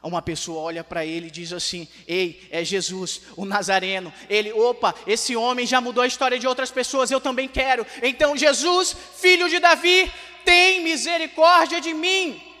Uma 0.00 0.22
pessoa 0.22 0.60
olha 0.60 0.84
para 0.84 1.04
ele 1.04 1.26
e 1.26 1.30
diz 1.30 1.52
assim: 1.52 1.88
Ei, 2.06 2.46
é 2.48 2.64
Jesus, 2.64 3.22
o 3.36 3.44
Nazareno. 3.44 4.12
Ele, 4.28 4.52
opa, 4.52 4.94
esse 5.08 5.34
homem 5.34 5.66
já 5.66 5.80
mudou 5.80 6.04
a 6.04 6.06
história 6.06 6.38
de 6.38 6.46
outras 6.46 6.70
pessoas, 6.70 7.10
eu 7.10 7.20
também 7.20 7.48
quero. 7.48 7.84
Então, 8.00 8.36
Jesus, 8.36 8.94
filho 9.16 9.48
de 9.48 9.58
Davi, 9.58 10.12
tem 10.44 10.84
misericórdia 10.84 11.80
de 11.80 11.92
mim. 11.92 12.53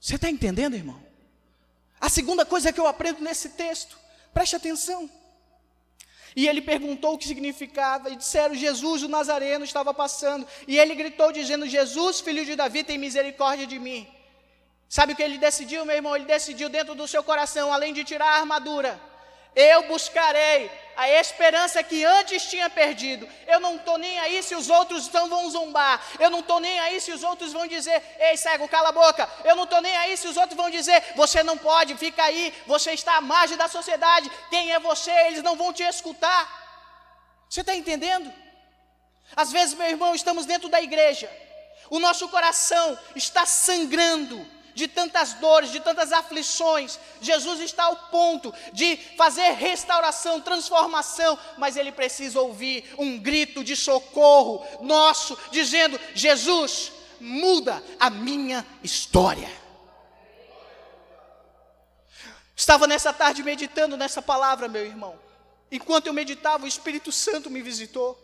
Você 0.00 0.14
está 0.14 0.30
entendendo, 0.30 0.74
irmão? 0.74 1.00
A 2.00 2.08
segunda 2.08 2.44
coisa 2.46 2.72
que 2.72 2.80
eu 2.80 2.86
aprendo 2.86 3.20
nesse 3.20 3.50
texto, 3.50 3.98
preste 4.32 4.54
atenção. 4.54 5.10
E 6.36 6.46
ele 6.46 6.62
perguntou 6.62 7.14
o 7.14 7.18
que 7.18 7.26
significava, 7.26 8.10
e 8.10 8.16
disseram: 8.16 8.54
Jesus, 8.54 9.02
o 9.02 9.08
Nazareno, 9.08 9.64
estava 9.64 9.92
passando. 9.92 10.46
E 10.68 10.78
ele 10.78 10.94
gritou, 10.94 11.32
dizendo: 11.32 11.66
Jesus, 11.66 12.20
filho 12.20 12.44
de 12.44 12.54
Davi, 12.54 12.84
tem 12.84 12.98
misericórdia 12.98 13.66
de 13.66 13.78
mim. 13.78 14.06
Sabe 14.88 15.12
o 15.12 15.16
que 15.16 15.22
ele 15.22 15.36
decidiu, 15.36 15.84
meu 15.84 15.96
irmão? 15.96 16.14
Ele 16.14 16.24
decidiu 16.24 16.68
dentro 16.68 16.94
do 16.94 17.08
seu 17.08 17.22
coração, 17.22 17.72
além 17.72 17.92
de 17.92 18.04
tirar 18.04 18.26
a 18.26 18.38
armadura, 18.38 19.00
eu 19.58 19.82
buscarei 19.88 20.70
a 20.96 21.08
esperança 21.10 21.82
que 21.82 22.04
antes 22.04 22.44
tinha 22.44 22.70
perdido. 22.70 23.28
Eu 23.44 23.58
não 23.58 23.74
estou 23.74 23.98
nem 23.98 24.18
aí 24.20 24.40
se 24.40 24.54
os 24.54 24.70
outros 24.70 25.08
então 25.08 25.28
vão 25.28 25.50
zombar. 25.50 26.00
Eu 26.20 26.30
não 26.30 26.38
estou 26.38 26.60
nem 26.60 26.78
aí 26.78 27.00
se 27.00 27.10
os 27.10 27.24
outros 27.24 27.52
vão 27.52 27.66
dizer, 27.66 28.00
ei 28.20 28.36
cego, 28.36 28.68
cala 28.68 28.90
a 28.90 28.92
boca. 28.92 29.28
Eu 29.44 29.56
não 29.56 29.64
estou 29.64 29.80
nem 29.80 29.96
aí 29.96 30.16
se 30.16 30.28
os 30.28 30.36
outros 30.36 30.56
vão 30.56 30.70
dizer, 30.70 31.02
você 31.16 31.42
não 31.42 31.58
pode, 31.58 31.96
fica 31.96 32.22
aí, 32.22 32.54
você 32.68 32.92
está 32.92 33.16
à 33.16 33.20
margem 33.20 33.56
da 33.56 33.66
sociedade. 33.66 34.30
Quem 34.48 34.72
é 34.72 34.78
você? 34.78 35.10
Eles 35.26 35.42
não 35.42 35.56
vão 35.56 35.72
te 35.72 35.82
escutar. 35.82 36.42
Você 37.48 37.62
está 37.62 37.74
entendendo? 37.74 38.32
Às 39.34 39.50
vezes, 39.50 39.74
meu 39.74 39.88
irmão, 39.88 40.14
estamos 40.14 40.46
dentro 40.46 40.68
da 40.68 40.80
igreja, 40.80 41.28
o 41.90 41.98
nosso 41.98 42.28
coração 42.28 42.96
está 43.16 43.44
sangrando 43.44 44.46
de 44.78 44.86
tantas 44.86 45.34
dores, 45.34 45.72
de 45.72 45.80
tantas 45.80 46.12
aflições. 46.12 46.98
Jesus 47.20 47.60
está 47.60 47.84
ao 47.84 47.96
ponto 47.96 48.54
de 48.72 48.96
fazer 49.16 49.50
restauração, 49.50 50.40
transformação, 50.40 51.36
mas 51.58 51.76
ele 51.76 51.90
precisa 51.90 52.40
ouvir 52.40 52.94
um 52.96 53.18
grito 53.18 53.64
de 53.64 53.74
socorro 53.74 54.64
nosso, 54.80 55.36
dizendo: 55.50 56.00
Jesus, 56.14 56.92
muda 57.20 57.82
a 57.98 58.08
minha 58.08 58.64
história. 58.82 59.50
Estava 62.54 62.86
nessa 62.86 63.12
tarde 63.12 63.42
meditando 63.42 63.96
nessa 63.96 64.22
palavra, 64.22 64.68
meu 64.68 64.84
irmão. 64.84 65.18
Enquanto 65.70 66.06
eu 66.06 66.12
meditava, 66.12 66.64
o 66.64 66.68
Espírito 66.68 67.10
Santo 67.10 67.50
me 67.50 67.60
visitou. 67.62 68.16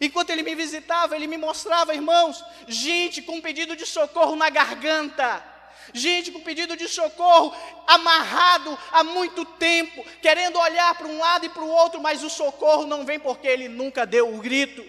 Enquanto 0.00 0.30
ele 0.30 0.42
me 0.42 0.54
visitava, 0.54 1.14
ele 1.14 1.26
me 1.26 1.36
mostrava, 1.36 1.94
irmãos, 1.94 2.44
gente 2.66 3.22
com 3.22 3.40
pedido 3.40 3.76
de 3.76 3.86
socorro 3.86 4.34
na 4.34 4.50
garganta, 4.50 5.53
gente 5.92 6.30
com 6.30 6.40
pedido 6.40 6.76
de 6.76 6.88
socorro 6.88 7.54
amarrado 7.86 8.78
há 8.90 9.04
muito 9.04 9.44
tempo, 9.44 10.04
querendo 10.22 10.58
olhar 10.58 10.94
para 10.94 11.06
um 11.06 11.18
lado 11.18 11.46
e 11.46 11.48
para 11.48 11.62
o 11.62 11.68
outro, 11.68 12.00
mas 12.00 12.22
o 12.22 12.30
socorro 12.30 12.86
não 12.86 13.04
vem 13.04 13.18
porque 13.18 13.46
ele 13.46 13.68
nunca 13.68 14.06
deu 14.06 14.34
o 14.34 14.40
grito. 14.40 14.84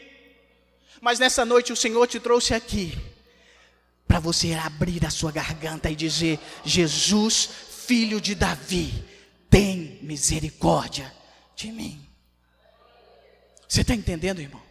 Mas 1.02 1.20
nessa 1.20 1.44
noite 1.44 1.74
o 1.74 1.75
Senhor 1.75 2.08
te 2.08 2.20
trouxe 2.20 2.54
aqui 2.54 2.98
para 4.08 4.20
você 4.20 4.54
abrir 4.54 5.06
a 5.06 5.10
sua 5.10 5.32
garganta 5.32 5.90
e 5.90 5.96
dizer: 5.96 6.40
Jesus, 6.64 7.50
filho 7.86 8.22
de 8.22 8.34
Davi, 8.34 9.04
tem 9.50 10.00
misericórdia 10.02 11.14
de 11.56 11.72
mim. 11.72 12.02
Você 13.68 13.82
está 13.82 13.94
entendendo, 13.94 14.40
irmão? 14.40 14.64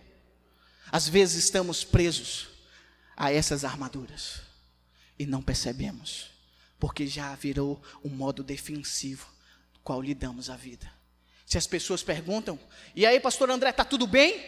Às 0.90 1.08
vezes 1.08 1.44
estamos 1.44 1.84
presos 1.84 2.48
a 3.16 3.32
essas 3.32 3.64
armaduras 3.64 4.43
e 5.18 5.26
não 5.26 5.42
percebemos, 5.42 6.30
porque 6.78 7.06
já 7.06 7.34
virou 7.34 7.80
um 8.04 8.08
modo 8.08 8.42
defensivo 8.42 9.26
do 9.72 9.80
qual 9.80 10.02
lidamos 10.02 10.50
a 10.50 10.56
vida. 10.56 10.90
Se 11.46 11.58
as 11.58 11.66
pessoas 11.66 12.02
perguntam, 12.02 12.58
e 12.94 13.06
aí, 13.06 13.20
pastor 13.20 13.50
André, 13.50 13.70
está 13.70 13.84
tudo 13.84 14.06
bem? 14.06 14.44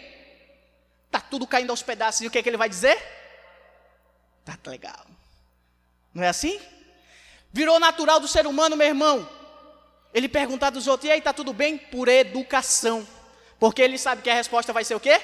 Está 1.07 1.21
tudo 1.21 1.47
caindo 1.47 1.71
aos 1.71 1.83
pedaços, 1.83 2.23
e 2.23 2.27
o 2.27 2.31
que, 2.31 2.39
é 2.39 2.43
que 2.43 2.49
ele 2.49 2.57
vai 2.57 2.69
dizer? 2.69 2.97
Tá 4.45 4.59
legal. 4.67 5.07
Não 6.13 6.23
é 6.23 6.29
assim? 6.29 6.59
Virou 7.53 7.79
natural 7.79 8.21
do 8.21 8.29
ser 8.29 8.47
humano, 8.47 8.77
meu 8.77 8.87
irmão. 8.87 9.29
Ele 10.13 10.29
perguntar 10.29 10.71
dos 10.71 10.87
outros, 10.87 11.09
e 11.09 11.13
aí, 11.13 11.19
está 11.19 11.33
tudo 11.33 11.53
bem? 11.53 11.77
Por 11.79 12.09
educação. 12.09 13.07
Porque 13.59 13.83
ele 13.83 13.99
sabe 13.99 14.23
que 14.23 14.31
a 14.31 14.35
resposta 14.35 14.73
vai 14.73 14.85
ser 14.85 14.95
o 14.95 15.01
quê? 15.01 15.21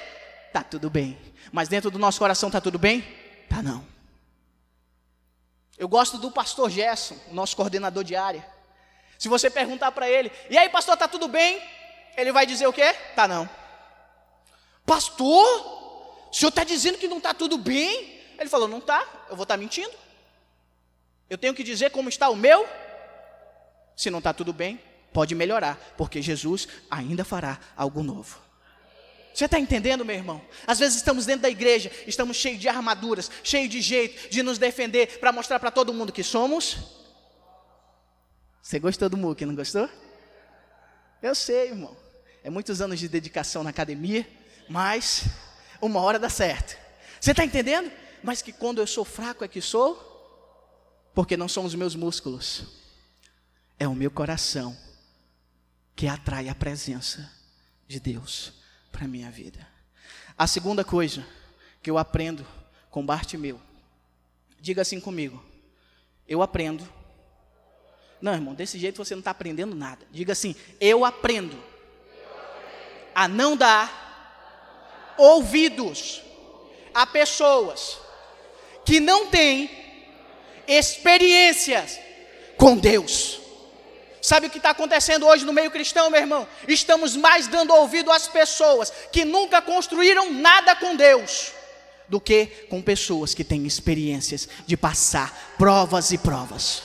Tá 0.51 0.63
tudo 0.63 0.89
bem. 0.89 1.17
Mas 1.51 1.67
dentro 1.67 1.89
do 1.91 1.99
nosso 1.99 2.19
coração 2.19 2.49
tá 2.49 2.61
tudo 2.61 2.77
bem? 2.77 3.01
Tá 3.49 3.61
não. 3.61 3.92
Eu 5.83 5.89
gosto 5.89 6.17
do 6.17 6.31
pastor 6.31 6.69
Gerson, 6.69 7.17
nosso 7.33 7.57
coordenador 7.57 8.05
de 8.05 8.15
área. 8.15 8.47
Se 9.19 9.27
você 9.27 9.49
perguntar 9.49 9.91
para 9.91 10.09
ele, 10.09 10.31
e 10.49 10.57
aí, 10.57 10.69
pastor, 10.69 10.95
tá 10.95 11.09
tudo 11.09 11.27
bem? 11.27 11.61
Ele 12.15 12.31
vai 12.31 12.45
dizer 12.45 12.65
o 12.67 12.71
quê? 12.71 12.93
Tá 13.13 13.27
não. 13.27 13.49
Pastor, 14.85 15.45
o 16.29 16.33
senhor 16.33 16.47
está 16.47 16.63
dizendo 16.63 16.97
que 16.97 17.05
não 17.05 17.17
está 17.17 17.33
tudo 17.33 17.57
bem? 17.57 18.17
Ele 18.39 18.49
falou, 18.49 18.65
não 18.65 18.77
está, 18.77 19.05
eu 19.29 19.35
vou 19.35 19.43
estar 19.43 19.55
tá 19.55 19.57
mentindo. 19.57 19.91
Eu 21.29 21.37
tenho 21.37 21.53
que 21.53 21.65
dizer 21.65 21.89
como 21.89 22.07
está 22.07 22.29
o 22.29 22.35
meu. 22.37 22.65
Se 23.93 24.09
não 24.09 24.19
está 24.19 24.33
tudo 24.33 24.53
bem, 24.53 24.81
pode 25.11 25.35
melhorar, 25.35 25.77
porque 25.97 26.21
Jesus 26.21 26.65
ainda 26.89 27.25
fará 27.25 27.59
algo 27.75 28.01
novo. 28.01 28.39
Você 29.33 29.45
está 29.45 29.59
entendendo, 29.59 30.05
meu 30.05 30.15
irmão? 30.15 30.41
Às 30.67 30.77
vezes 30.77 30.97
estamos 30.97 31.25
dentro 31.25 31.41
da 31.41 31.49
igreja, 31.49 31.91
estamos 32.05 32.37
cheios 32.37 32.59
de 32.59 32.69
armaduras, 32.69 33.31
cheios 33.43 33.69
de 33.69 33.81
jeito 33.81 34.29
de 34.29 34.43
nos 34.43 34.59
defender, 34.59 35.19
para 35.19 35.31
mostrar 35.31 35.59
para 35.59 35.71
todo 35.71 35.93
mundo 35.93 36.13
que 36.13 36.23
somos. 36.23 36.77
Você 38.61 38.77
gostou 38.77 39.09
do 39.09 39.17
MUC, 39.17 39.43
não 39.45 39.55
gostou? 39.55 39.89
Eu 41.21 41.33
sei, 41.33 41.69
irmão. 41.69 41.97
É 42.43 42.49
muitos 42.49 42.79
anos 42.79 42.99
de 42.99 43.09
dedicação 43.09 43.63
na 43.63 43.71
academia, 43.71 44.27
mas 44.69 45.23
uma 45.81 45.99
hora 45.99 46.19
dá 46.19 46.29
certo. 46.29 46.77
Você 47.19 47.31
está 47.31 47.43
entendendo? 47.43 47.91
Mas 48.21 48.41
que 48.41 48.53
quando 48.53 48.79
eu 48.79 48.87
sou 48.87 49.03
fraco 49.03 49.43
é 49.43 49.47
que 49.47 49.61
sou, 49.61 50.11
porque 51.13 51.35
não 51.35 51.47
são 51.47 51.65
os 51.65 51.73
meus 51.73 51.95
músculos, 51.95 52.65
é 53.79 53.87
o 53.87 53.95
meu 53.95 54.11
coração 54.11 54.77
que 55.95 56.07
atrai 56.07 56.49
a 56.49 56.55
presença 56.55 57.31
de 57.87 57.99
Deus 57.99 58.62
para 58.93 59.05
a 59.05 59.07
minha 59.07 59.29
vida. 59.31 59.67
A 60.37 60.47
segunda 60.47 60.83
coisa 60.85 61.25
que 61.81 61.89
eu 61.89 61.97
aprendo 61.97 62.45
com 62.89 63.05
Bartimeu, 63.05 63.59
diga 64.61 64.83
assim 64.83 64.99
comigo, 64.99 65.43
eu 66.27 66.41
aprendo. 66.41 66.87
Não, 68.21 68.33
irmão, 68.33 68.53
desse 68.53 68.79
jeito 68.79 69.03
você 69.03 69.15
não 69.15 69.19
está 69.19 69.31
aprendendo 69.31 69.75
nada. 69.75 70.05
Diga 70.11 70.31
assim, 70.31 70.55
eu 70.79 71.03
aprendo 71.03 71.61
a 73.13 73.27
não 73.27 73.57
dar 73.57 75.15
ouvidos 75.17 76.21
a 76.93 77.05
pessoas 77.05 77.97
que 78.85 78.99
não 78.99 79.27
têm 79.27 79.69
experiências 80.67 81.99
com 82.57 82.77
Deus. 82.77 83.42
Sabe 84.23 84.47
o 84.47 84.49
que 84.49 84.55
está 84.55 84.69
acontecendo 84.69 85.27
hoje 85.27 85.43
no 85.43 85.51
meio 85.51 85.69
cristão, 85.69 86.09
meu 86.09 86.21
irmão? 86.21 86.47
Estamos 86.65 87.13
mais 87.13 87.45
dando 87.49 87.73
ouvido 87.73 88.09
às 88.09 88.25
pessoas 88.25 88.89
que 89.11 89.25
nunca 89.25 89.61
construíram 89.61 90.31
nada 90.31 90.73
com 90.77 90.95
Deus 90.95 91.51
do 92.07 92.21
que 92.21 92.45
com 92.69 92.81
pessoas 92.81 93.33
que 93.33 93.43
têm 93.43 93.67
experiências 93.67 94.47
de 94.65 94.77
passar 94.77 95.53
provas 95.57 96.13
e 96.13 96.17
provas. 96.17 96.83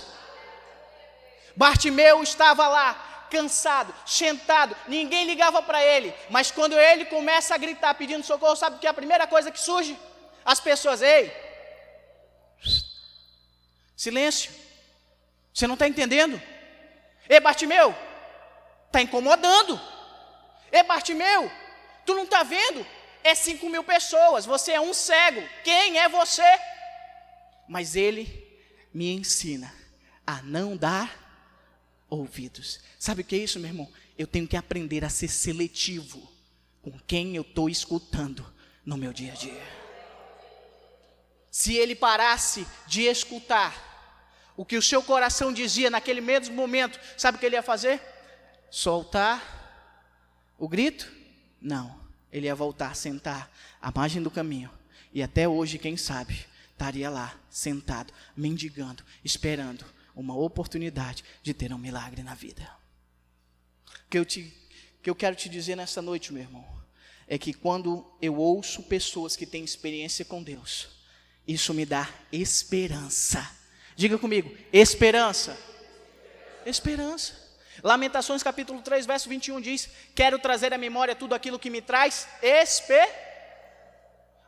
Bartimeu 1.54 2.24
estava 2.24 2.66
lá, 2.66 3.28
cansado, 3.30 3.94
sentado, 4.04 4.76
ninguém 4.88 5.24
ligava 5.24 5.62
para 5.62 5.80
ele, 5.80 6.12
mas 6.30 6.50
quando 6.50 6.76
ele 6.76 7.04
começa 7.04 7.54
a 7.54 7.58
gritar 7.58 7.94
pedindo 7.94 8.26
socorro, 8.26 8.56
sabe 8.56 8.80
que 8.80 8.86
é 8.88 8.90
a 8.90 8.94
primeira 8.94 9.28
coisa 9.28 9.52
que 9.52 9.60
surge? 9.60 9.96
As 10.44 10.58
pessoas, 10.58 11.02
ei, 11.02 11.32
silêncio, 13.96 14.50
você 15.54 15.68
não 15.68 15.74
está 15.74 15.86
entendendo? 15.86 16.42
Ei, 17.28 17.40
Bartimeu, 17.40 17.94
está 18.86 19.02
incomodando. 19.02 19.80
Ei, 20.72 20.82
Bartimeu, 20.82 21.50
tu 22.06 22.14
não 22.14 22.24
está 22.24 22.42
vendo? 22.42 22.86
É 23.22 23.34
cinco 23.34 23.68
mil 23.68 23.84
pessoas, 23.84 24.46
você 24.46 24.72
é 24.72 24.80
um 24.80 24.94
cego. 24.94 25.42
Quem 25.62 25.98
é 25.98 26.08
você? 26.08 26.42
Mas 27.68 27.94
ele 27.96 28.46
me 28.94 29.12
ensina 29.12 29.72
a 30.26 30.40
não 30.42 30.76
dar 30.76 31.28
ouvidos. 32.08 32.80
Sabe 32.98 33.22
o 33.22 33.24
que 33.24 33.36
é 33.36 33.38
isso, 33.38 33.58
meu 33.58 33.68
irmão? 33.68 33.92
Eu 34.16 34.26
tenho 34.26 34.48
que 34.48 34.56
aprender 34.56 35.04
a 35.04 35.10
ser 35.10 35.28
seletivo 35.28 36.26
com 36.80 36.98
quem 37.06 37.36
eu 37.36 37.42
estou 37.42 37.68
escutando 37.68 38.44
no 38.84 38.96
meu 38.96 39.12
dia 39.12 39.32
a 39.32 39.36
dia. 39.36 39.78
Se 41.50 41.76
ele 41.76 41.94
parasse 41.94 42.66
de 42.86 43.02
escutar 43.02 43.87
o 44.58 44.64
que 44.64 44.76
o 44.76 44.82
seu 44.82 45.00
coração 45.00 45.52
dizia 45.52 45.88
naquele 45.88 46.20
mesmo 46.20 46.52
momento, 46.52 46.98
sabe 47.16 47.36
o 47.36 47.38
que 47.40 47.46
ele 47.46 47.54
ia 47.54 47.62
fazer? 47.62 48.02
Soltar 48.68 49.40
o 50.58 50.68
grito? 50.68 51.08
Não. 51.62 51.96
Ele 52.32 52.46
ia 52.46 52.56
voltar, 52.56 52.96
sentar 52.96 53.48
à 53.80 53.92
margem 53.94 54.20
do 54.20 54.32
caminho. 54.32 54.68
E 55.14 55.22
até 55.22 55.46
hoje, 55.48 55.78
quem 55.78 55.96
sabe, 55.96 56.44
estaria 56.72 57.08
lá, 57.08 57.38
sentado, 57.48 58.12
mendigando, 58.36 59.04
esperando 59.24 59.84
uma 60.12 60.36
oportunidade 60.36 61.22
de 61.40 61.54
ter 61.54 61.72
um 61.72 61.78
milagre 61.78 62.24
na 62.24 62.34
vida. 62.34 62.68
O 63.86 64.10
que 64.10 64.18
eu, 64.18 64.24
te, 64.24 64.52
que 65.00 65.08
eu 65.08 65.14
quero 65.14 65.36
te 65.36 65.48
dizer 65.48 65.76
nessa 65.76 66.02
noite, 66.02 66.32
meu 66.32 66.42
irmão, 66.42 66.66
é 67.28 67.38
que 67.38 67.54
quando 67.54 68.04
eu 68.20 68.34
ouço 68.34 68.82
pessoas 68.82 69.36
que 69.36 69.46
têm 69.46 69.62
experiência 69.62 70.24
com 70.24 70.42
Deus, 70.42 70.88
isso 71.46 71.72
me 71.72 71.86
dá 71.86 72.12
esperança 72.32 73.56
Diga 73.98 74.16
comigo, 74.16 74.56
esperança. 74.72 75.58
Esperança. 76.64 77.32
Lamentações 77.82 78.44
capítulo 78.44 78.80
3, 78.80 79.04
verso 79.04 79.28
21 79.28 79.60
diz: 79.60 79.90
Quero 80.14 80.38
trazer 80.38 80.72
à 80.72 80.78
memória 80.78 81.16
tudo 81.16 81.34
aquilo 81.34 81.58
que 81.58 81.68
me 81.68 81.82
traz 81.82 82.28
esperança. 82.40 83.26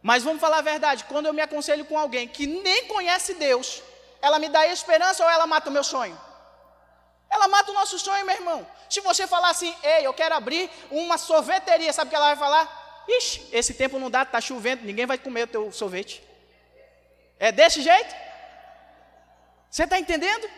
Mas 0.01 0.23
vamos 0.23 0.41
falar 0.41 0.59
a 0.59 0.63
verdade, 0.63 1.03
quando 1.03 1.27
eu 1.27 1.33
me 1.33 1.43
aconselho 1.43 1.85
com 1.85 1.99
alguém 1.99 2.29
que 2.29 2.47
nem 2.47 2.87
conhece 2.87 3.35
Deus, 3.35 3.83
ela 4.23 4.39
me 4.39 4.49
dá 4.49 4.69
esperança 4.69 5.25
ou 5.25 5.29
ela 5.29 5.49
mata 5.49 5.69
o 5.69 5.73
meu 5.73 5.83
sonho? 5.83 6.17
Ela 7.29 7.49
mata 7.49 7.73
o 7.73 7.75
nosso 7.75 7.99
sonho, 7.99 8.25
meu 8.25 8.37
irmão. 8.37 8.65
Se 8.89 9.01
você 9.01 9.27
falar 9.27 9.51
assim, 9.51 9.75
ei, 9.83 10.07
eu 10.07 10.15
quero 10.15 10.37
abrir 10.37 10.71
uma 10.93 11.19
sorveteria, 11.19 11.93
sabe 11.93 12.07
o 12.07 12.11
que 12.11 12.17
ela 12.17 12.29
vai 12.29 12.37
falar? 12.37 13.05
Ixi, 13.09 13.49
esse 13.51 13.75
tempo 13.75 13.99
não 13.99 14.09
dá, 14.09 14.23
está 14.23 14.41
chovendo, 14.41 14.85
ninguém 14.85 15.07
vai 15.07 15.19
comer 15.19 15.43
o 15.43 15.49
teu 15.49 15.73
sorvete. 15.73 16.23
É 17.37 17.51
desse 17.51 17.83
jeito? 17.83 18.30
Você 19.71 19.85
está 19.85 19.99
entendendo? 19.99 20.49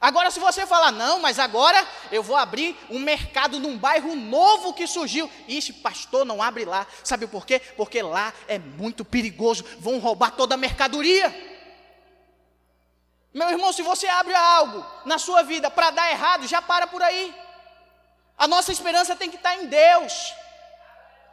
Agora, 0.00 0.32
se 0.32 0.40
você 0.40 0.66
falar, 0.66 0.90
não, 0.90 1.20
mas 1.20 1.38
agora 1.38 1.86
eu 2.10 2.24
vou 2.24 2.36
abrir 2.36 2.76
um 2.90 2.98
mercado 2.98 3.60
num 3.60 3.78
bairro 3.78 4.16
novo 4.16 4.74
que 4.74 4.84
surgiu. 4.84 5.30
Ixi, 5.46 5.74
pastor, 5.74 6.24
não 6.24 6.42
abre 6.42 6.64
lá. 6.64 6.84
Sabe 7.04 7.28
por 7.28 7.46
quê? 7.46 7.60
Porque 7.76 8.02
lá 8.02 8.34
é 8.48 8.58
muito 8.58 9.04
perigoso. 9.04 9.64
Vão 9.78 10.00
roubar 10.00 10.32
toda 10.32 10.56
a 10.56 10.58
mercadoria. 10.58 11.32
Meu 13.32 13.48
irmão, 13.48 13.72
se 13.72 13.82
você 13.82 14.08
abre 14.08 14.34
algo 14.34 14.84
na 15.06 15.18
sua 15.18 15.44
vida 15.44 15.70
para 15.70 15.90
dar 15.90 16.10
errado, 16.10 16.48
já 16.48 16.60
para 16.60 16.88
por 16.88 17.00
aí. 17.00 17.32
A 18.36 18.48
nossa 18.48 18.72
esperança 18.72 19.14
tem 19.14 19.30
que 19.30 19.36
estar 19.36 19.54
em 19.54 19.66
Deus. 19.66 20.34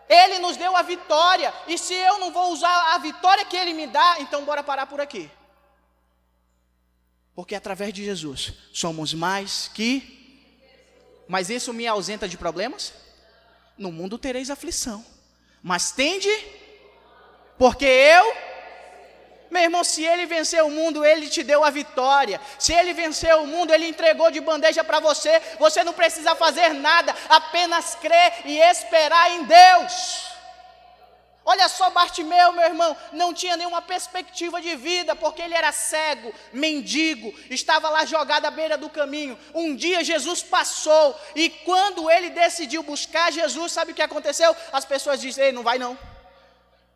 Ele 0.07 0.37
nos 0.37 0.55
deu 0.55 0.77
a 0.77 0.83
vitória. 0.83 1.51
E 1.67 1.75
se 1.75 1.95
eu 1.95 2.19
não 2.19 2.31
vou 2.31 2.51
usar 2.51 2.93
a 2.93 2.99
vitória 2.99 3.45
que 3.45 3.57
Ele 3.57 3.73
me 3.73 3.87
dá, 3.87 4.17
então 4.19 4.45
bora 4.45 4.63
parar 4.63 4.85
por 4.85 5.01
aqui. 5.01 5.29
Porque 7.39 7.55
através 7.55 7.93
de 7.93 8.03
Jesus 8.03 8.51
somos 8.73 9.13
mais 9.13 9.71
que. 9.73 10.43
Mas 11.25 11.49
isso 11.49 11.71
me 11.71 11.87
ausenta 11.87 12.27
de 12.27 12.37
problemas? 12.37 12.93
No 13.77 13.93
mundo 13.93 14.17
tereis 14.17 14.49
aflição. 14.49 15.05
Mas 15.63 15.89
tende, 15.89 16.27
porque 17.57 17.85
eu. 17.85 18.35
Meu 19.49 19.61
irmão, 19.61 19.85
se 19.85 20.03
ele 20.03 20.25
venceu 20.25 20.67
o 20.67 20.71
mundo, 20.71 21.05
ele 21.05 21.29
te 21.29 21.41
deu 21.41 21.63
a 21.63 21.69
vitória. 21.69 22.41
Se 22.59 22.73
ele 22.73 22.93
venceu 22.93 23.41
o 23.43 23.47
mundo, 23.47 23.73
ele 23.73 23.87
entregou 23.87 24.29
de 24.29 24.41
bandeja 24.41 24.83
para 24.83 24.99
você. 24.99 25.41
Você 25.57 25.81
não 25.81 25.93
precisa 25.93 26.35
fazer 26.35 26.73
nada, 26.73 27.15
apenas 27.29 27.95
crer 27.95 28.33
e 28.43 28.59
esperar 28.59 29.31
em 29.31 29.45
Deus. 29.45 30.28
Olha 31.51 31.67
só, 31.67 31.89
Bartimeu, 31.89 32.51
meu 32.51 32.63
irmão, 32.63 32.95
não 33.11 33.33
tinha 33.33 33.57
nenhuma 33.57 33.81
perspectiva 33.81 34.61
de 34.61 34.75
vida, 34.75 35.15
porque 35.15 35.41
ele 35.41 35.55
era 35.55 35.71
cego, 35.71 36.31
mendigo, 36.53 37.33
estava 37.49 37.89
lá 37.89 38.05
jogado 38.05 38.45
à 38.45 38.51
beira 38.51 38.77
do 38.77 38.87
caminho. 38.87 39.35
Um 39.51 39.75
dia 39.75 40.03
Jesus 40.03 40.43
passou, 40.43 41.19
e 41.35 41.49
quando 41.49 42.07
ele 42.07 42.29
decidiu 42.29 42.83
buscar 42.83 43.33
Jesus, 43.33 43.71
sabe 43.71 43.93
o 43.93 43.95
que 43.95 44.01
aconteceu? 44.03 44.55
As 44.71 44.85
pessoas 44.85 45.19
dizem: 45.19 45.45
Ei, 45.45 45.51
não 45.51 45.63
vai 45.63 45.79
não, 45.79 45.97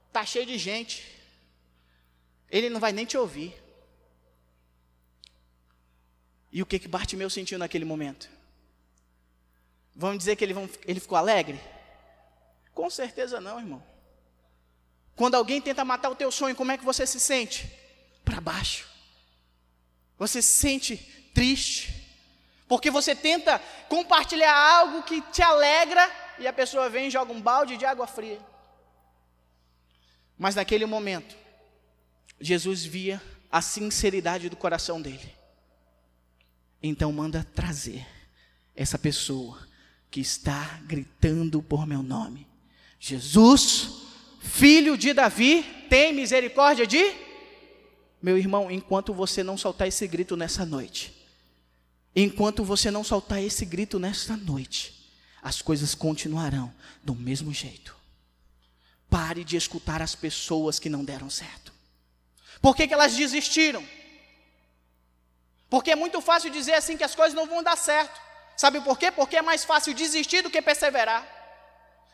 está 0.09 0.23
cheio 0.23 0.45
de 0.45 0.59
gente, 0.59 1.03
ele 2.47 2.69
não 2.69 2.79
vai 2.79 2.91
nem 2.91 3.05
te 3.05 3.17
ouvir. 3.17 3.59
E 6.51 6.61
o 6.61 6.65
que, 6.67 6.77
que 6.77 6.87
Bartimeu 6.87 7.27
sentiu 7.27 7.57
naquele 7.57 7.85
momento? 7.85 8.29
Vamos 9.95 10.19
dizer 10.19 10.35
que 10.35 10.43
ele, 10.43 10.53
ele 10.85 10.99
ficou 10.99 11.17
alegre? 11.17 11.59
Com 12.71 12.87
certeza 12.91 13.41
não, 13.41 13.59
irmão. 13.59 13.92
Quando 15.15 15.35
alguém 15.35 15.61
tenta 15.61 15.85
matar 15.85 16.09
o 16.09 16.15
teu 16.15 16.31
sonho, 16.31 16.55
como 16.55 16.71
é 16.71 16.77
que 16.77 16.85
você 16.85 17.05
se 17.05 17.19
sente? 17.19 17.71
Para 18.25 18.41
baixo. 18.41 18.87
Você 20.17 20.41
se 20.41 20.57
sente 20.57 20.97
triste. 21.33 22.03
Porque 22.67 22.89
você 22.89 23.15
tenta 23.15 23.59
compartilhar 23.89 24.55
algo 24.55 25.03
que 25.03 25.21
te 25.31 25.41
alegra 25.41 26.09
e 26.39 26.47
a 26.47 26.53
pessoa 26.53 26.89
vem 26.89 27.07
e 27.07 27.11
joga 27.11 27.31
um 27.31 27.41
balde 27.41 27.77
de 27.77 27.85
água 27.85 28.07
fria. 28.07 28.39
Mas 30.37 30.55
naquele 30.55 30.85
momento, 30.85 31.35
Jesus 32.39 32.83
via 32.83 33.21
a 33.51 33.61
sinceridade 33.61 34.49
do 34.49 34.55
coração 34.55 35.01
dele. 35.01 35.33
Então 36.81 37.11
manda 37.13 37.47
trazer 37.53 38.05
essa 38.75 38.97
pessoa 38.97 39.65
que 40.09 40.19
está 40.19 40.79
gritando 40.83 41.61
por 41.61 41.85
meu 41.85 42.01
nome. 42.01 42.47
Jesus, 42.99 44.03
filho 44.43 44.97
de 44.97 45.13
Davi, 45.13 45.63
tem 45.89 46.13
misericórdia 46.13 46.85
de? 46.85 47.15
Meu 48.21 48.37
irmão, 48.37 48.69
enquanto 48.69 49.13
você 49.13 49.41
não 49.41 49.57
soltar 49.57 49.87
esse 49.87 50.07
grito 50.07 50.37
nessa 50.37 50.65
noite, 50.65 51.13
enquanto 52.15 52.63
você 52.63 52.91
não 52.91 53.03
soltar 53.03 53.41
esse 53.41 53.65
grito 53.65 53.97
nessa 53.97 54.37
noite, 54.37 55.11
as 55.41 55.61
coisas 55.61 55.95
continuarão 55.95 56.73
do 57.03 57.15
mesmo 57.15 57.53
jeito. 57.53 57.95
Pare 59.09 59.43
de 59.43 59.57
escutar 59.57 60.01
as 60.01 60.15
pessoas 60.15 60.79
que 60.79 60.89
não 60.89 61.03
deram 61.03 61.29
certo. 61.29 61.73
Por 62.61 62.75
que, 62.75 62.87
que 62.87 62.93
elas 62.93 63.15
desistiram? 63.15 63.83
Porque 65.69 65.91
é 65.91 65.95
muito 65.95 66.21
fácil 66.21 66.49
dizer 66.49 66.75
assim 66.75 66.95
que 66.95 67.03
as 67.03 67.15
coisas 67.15 67.33
não 67.33 67.47
vão 67.47 67.63
dar 67.63 67.75
certo. 67.75 68.21
Sabe 68.55 68.79
por 68.81 68.97
quê? 68.97 69.11
Porque 69.11 69.35
é 69.35 69.41
mais 69.41 69.65
fácil 69.65 69.93
desistir 69.93 70.41
do 70.41 70.49
que 70.49 70.61
perseverar. 70.61 71.27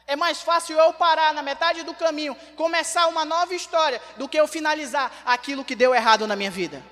É 0.10 0.16
mais 0.16 0.42
fácil 0.42 0.76
eu 0.76 0.92
parar 0.92 1.36
na 1.36 1.44
metade 1.44 1.84
do 1.84 1.94
caminho, 1.94 2.36
começar 2.56 3.06
uma 3.06 3.24
nova 3.24 3.54
história, 3.54 4.02
do 4.18 4.28
que 4.28 4.40
eu 4.40 4.48
finalizar 4.48 5.08
aquilo 5.24 5.64
que 5.64 5.76
deu 5.76 5.94
errado 5.94 6.26
na 6.26 6.36
minha 6.36 6.50
vida. 6.50 6.84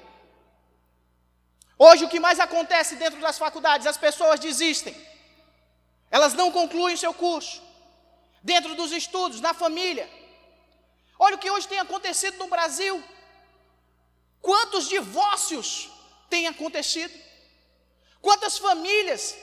Hoje, 1.80 2.06
o 2.06 2.10
que 2.10 2.20
mais 2.20 2.40
acontece 2.40 2.96
dentro 2.96 3.20
das 3.20 3.40
faculdades? 3.40 3.88
As 3.88 3.98
pessoas 3.98 4.40
desistem, 4.40 4.96
elas 6.12 6.36
não 6.36 6.52
concluem 6.52 6.96
seu 6.96 7.12
curso, 7.12 7.60
dentro 8.44 8.76
dos 8.76 8.92
estudos, 8.92 9.42
na 9.42 9.52
família. 9.52 10.08
Olha 11.18 11.38
o 11.38 11.40
que 11.40 11.50
hoje 11.50 11.68
tem 11.68 11.80
acontecido 11.80 12.38
no 12.38 12.48
Brasil. 12.48 13.04
Quantos 14.40 14.88
divórcios 14.88 15.90
têm 16.30 16.46
acontecido? 16.46 17.20
Quantas 18.22 18.60
famílias 18.60 19.36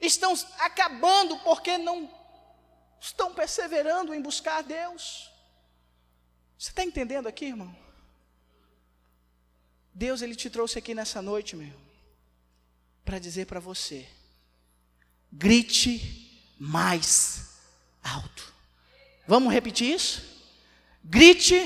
estão 0.00 0.34
acabando 0.58 1.38
porque 1.44 1.78
não 1.78 2.17
estão 3.00 3.34
perseverando 3.34 4.14
em 4.14 4.20
buscar 4.20 4.62
Deus. 4.62 5.30
Você 6.58 6.70
está 6.70 6.82
entendendo 6.82 7.26
aqui, 7.26 7.46
irmão? 7.46 7.74
Deus, 9.94 10.22
Ele 10.22 10.34
te 10.34 10.48
trouxe 10.48 10.78
aqui 10.78 10.94
nessa 10.94 11.20
noite, 11.20 11.56
meu, 11.56 11.74
para 13.04 13.18
dizer 13.18 13.46
para 13.46 13.60
você: 13.60 14.08
grite 15.32 16.54
mais 16.58 17.58
alto. 18.02 18.52
Vamos 19.26 19.52
repetir 19.52 19.94
isso? 19.94 20.22
Grite 21.04 21.56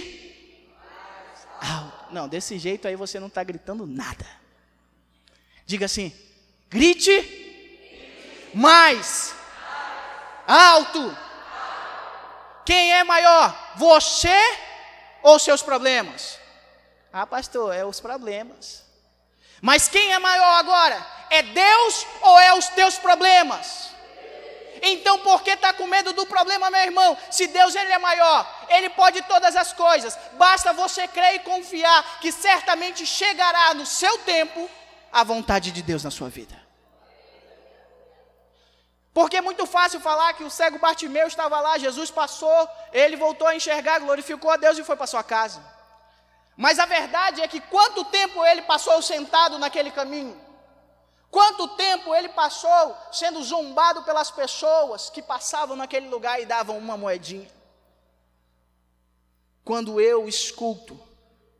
alto. 1.61 2.13
Não, 2.13 2.29
desse 2.29 2.59
jeito 2.59 2.87
aí 2.87 2.97
você 2.97 3.19
não 3.19 3.29
está 3.29 3.43
gritando 3.43 3.87
nada. 3.87 4.27
Diga 5.65 5.87
assim: 5.87 6.13
grite 6.69 7.11
mais 8.55 9.35
alto. 10.47 11.17
Quem 12.65 12.93
é 12.95 13.05
maior? 13.05 13.73
Você 13.77 14.59
ou 15.23 15.39
seus 15.39 15.63
problemas? 15.63 16.39
Ah, 17.13 17.27
pastor, 17.27 17.75
é 17.75 17.85
os 17.85 18.01
problemas. 18.01 18.85
Mas 19.61 19.89
quem 19.89 20.13
é 20.13 20.19
maior 20.19 20.59
agora? 20.59 21.07
É 21.31 21.43
Deus 21.43 22.07
ou 22.23 22.39
é 22.39 22.55
os 22.55 22.69
teus 22.69 22.99
problemas? 22.99 23.91
Então, 24.85 25.21
por 25.21 25.43
que 25.43 25.51
está 25.51 25.73
com 25.73 25.87
medo 25.87 26.13
do 26.13 26.27
problema, 26.27 26.69
meu 26.69 26.81
irmão? 26.81 27.17
Se 27.31 27.47
Deus 27.47 27.73
ele 27.77 27.93
é 27.93 27.99
maior, 27.99 28.67
Ele 28.69 28.91
pode 28.91 29.23
todas 29.23 29.55
as 29.55 29.73
coisas. 29.73 30.19
Basta 30.33 30.73
você 30.73 31.07
crer 31.07 31.37
e 31.37 31.39
confiar 31.39 32.19
que 32.21 32.33
certamente 32.33 33.07
chegará 33.07 33.73
no 33.75 33.87
seu 33.87 34.19
tempo 34.19 34.69
a 35.13 35.23
vontade 35.23 35.71
de 35.71 35.83
Deus 35.83 36.03
na 36.03 36.11
sua 36.11 36.29
vida. 36.29 36.61
Porque 39.13 39.37
é 39.37 39.43
muito 39.43 39.67
fácil 39.67 40.01
falar 40.01 40.33
que 40.33 40.45
o 40.45 40.51
cego 40.51 40.79
Bartimeu 40.79 41.27
estava 41.27 41.61
lá, 41.61 41.77
Jesus 41.77 42.11
passou, 42.11 42.69
ele 42.93 43.17
voltou 43.17 43.47
a 43.47 43.55
enxergar, 43.55 43.99
glorificou 43.99 44.51
a 44.51 44.57
Deus 44.57 44.79
e 44.79 44.85
foi 44.85 44.97
para 44.97 45.07
sua 45.07 45.23
casa. 45.23 45.63
Mas 46.57 46.79
a 46.79 46.87
verdade 46.87 47.43
é 47.43 47.49
que 47.49 47.61
quanto 47.61 48.05
tempo 48.07 48.45
ele 48.45 48.63
passou 48.63 49.03
sentado 49.03 49.59
naquele 49.59 49.91
caminho? 49.91 50.41
Quanto 51.31 51.69
tempo 51.77 52.15
ele 52.15 52.29
passou 52.31 52.97
sendo 53.11 53.43
zombado 53.43 54.03
pelas 54.03 54.31
pessoas 54.31 55.11
que 55.11 55.23
passavam 55.23 55.77
naquele 55.77 56.09
lugar 56.09 56.41
e 56.41 56.47
davam 56.47 56.79
uma 56.79 56.97
moedinha? 56.97 57.49
Quando 59.65 60.01
eu 60.01 60.29
escuto 60.29 60.99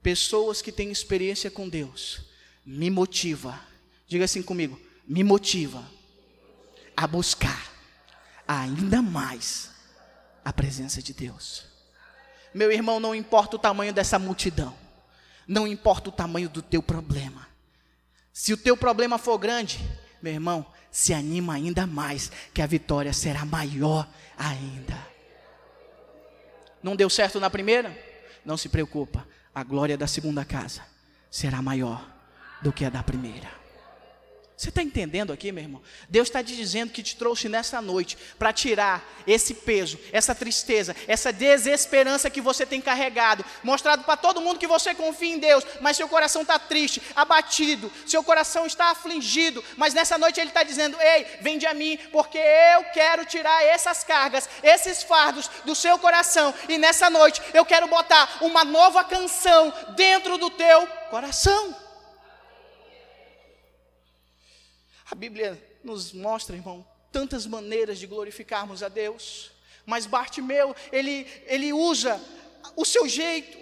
pessoas 0.03 0.61
que 0.61 0.73
têm 0.73 0.91
experiência 0.91 1.51
com 1.51 1.69
Deus, 1.69 2.21
me 2.65 2.91
motiva, 2.91 3.59
diga 4.07 4.25
assim 4.25 4.43
comigo, 4.43 4.79
me 5.07 5.23
motiva 5.23 5.83
a 6.97 7.07
buscar 7.07 7.73
ainda 8.47 9.01
mais 9.01 9.71
a 10.45 10.53
presença 10.53 11.03
de 11.03 11.13
Deus. 11.13 11.65
Meu 12.55 12.71
irmão, 12.71 13.01
não 13.01 13.15
importa 13.15 13.57
o 13.57 13.59
tamanho 13.59 13.93
dessa 13.93 14.19
multidão, 14.19 14.75
não 15.47 15.67
importa 15.67 16.11
o 16.11 16.13
tamanho 16.13 16.49
do 16.49 16.61
teu 16.61 16.83
problema. 16.83 17.49
Se 18.33 18.53
o 18.53 18.57
teu 18.57 18.77
problema 18.77 19.19
for 19.19 19.39
grande, 19.39 19.79
meu 20.21 20.33
irmão, 20.33 20.67
se 20.91 21.15
anima 21.15 21.55
ainda 21.55 21.87
mais, 21.87 22.31
que 22.53 22.61
a 22.61 22.67
vitória 22.67 23.13
será 23.13 23.45
maior 23.45 24.07
ainda. 24.37 24.99
Não 26.83 26.97
deu 26.97 27.09
certo 27.09 27.41
na 27.41 27.49
primeira? 27.49 27.97
Não 28.45 28.57
se 28.57 28.69
preocupa, 28.69 29.27
a 29.55 29.63
glória 29.63 29.97
da 29.97 30.07
segunda 30.07 30.45
casa 30.45 30.83
será 31.31 31.63
maior 31.63 32.07
do 32.61 32.73
que 32.73 32.85
a 32.85 32.91
da 32.91 33.03
primeira. 33.03 33.62
Você 34.63 34.69
está 34.69 34.81
entendendo 34.81 35.33
aqui, 35.33 35.51
meu 35.51 35.65
irmão? 35.65 35.83
Deus 36.09 36.29
está 36.29 36.41
te 36.41 36.55
dizendo 36.55 36.93
que 36.93 37.03
te 37.03 37.17
trouxe 37.17 37.49
nessa 37.49 37.83
noite 37.83 38.17
para 38.39 38.53
tirar 38.53 39.05
esse 39.27 39.55
peso, 39.55 39.99
essa 40.13 40.37
tristeza, 40.37 40.95
essa 41.09 41.33
desesperança 41.33 42.31
que 42.31 42.41
você 42.41 42.65
tem 42.65 42.81
carregado, 42.81 43.45
mostrado 43.65 44.05
para 44.05 44.17
todo 44.17 44.41
mundo 44.41 44.61
que 44.61 44.67
você 44.69 44.95
confia 44.95 45.35
em 45.35 45.41
Deus, 45.41 45.67
mas 45.81 45.97
seu 45.97 46.09
coração 46.09 46.43
está 46.43 46.61
triste, 46.61 47.03
abatido, 47.17 47.91
seu 48.07 48.23
coração 48.23 48.65
está 48.65 48.93
afligido, 48.93 49.65
mas 49.77 49.95
nessa 49.95 50.17
noite 50.17 50.39
Ele 50.39 50.51
está 50.51 50.63
dizendo: 50.63 50.97
Ei, 51.01 51.27
vende 51.41 51.67
a 51.67 51.75
mim, 51.75 51.99
porque 52.13 52.39
eu 52.39 52.85
quero 52.95 53.25
tirar 53.25 53.65
essas 53.65 54.05
cargas, 54.05 54.49
esses 54.63 55.03
fardos 55.03 55.51
do 55.65 55.75
seu 55.75 55.99
coração, 55.99 56.55
e 56.69 56.79
nessa 56.79 57.11
noite 57.11 57.43
eu 57.53 57.65
quero 57.65 57.89
botar 57.89 58.39
uma 58.41 58.65
nova 58.65 59.03
canção 59.03 59.75
dentro 59.97 60.39
do 60.39 60.51
teu 60.51 60.87
coração. 61.11 61.82
A 65.13 65.15
Bíblia 65.15 65.63
nos 65.85 66.11
mostra, 66.15 66.57
irmão, 66.57 66.87
tantas 67.13 67.45
maneiras 67.45 67.99
de 67.99 68.07
glorificarmos 68.07 68.83
a 68.83 68.89
Deus. 68.89 69.53
Mas 69.85 70.07
Bartimeu, 70.07 70.75
ele, 70.91 71.31
ele 71.45 71.71
usa 71.71 72.19
o 72.75 72.83
seu 72.83 73.07
jeito, 73.07 73.59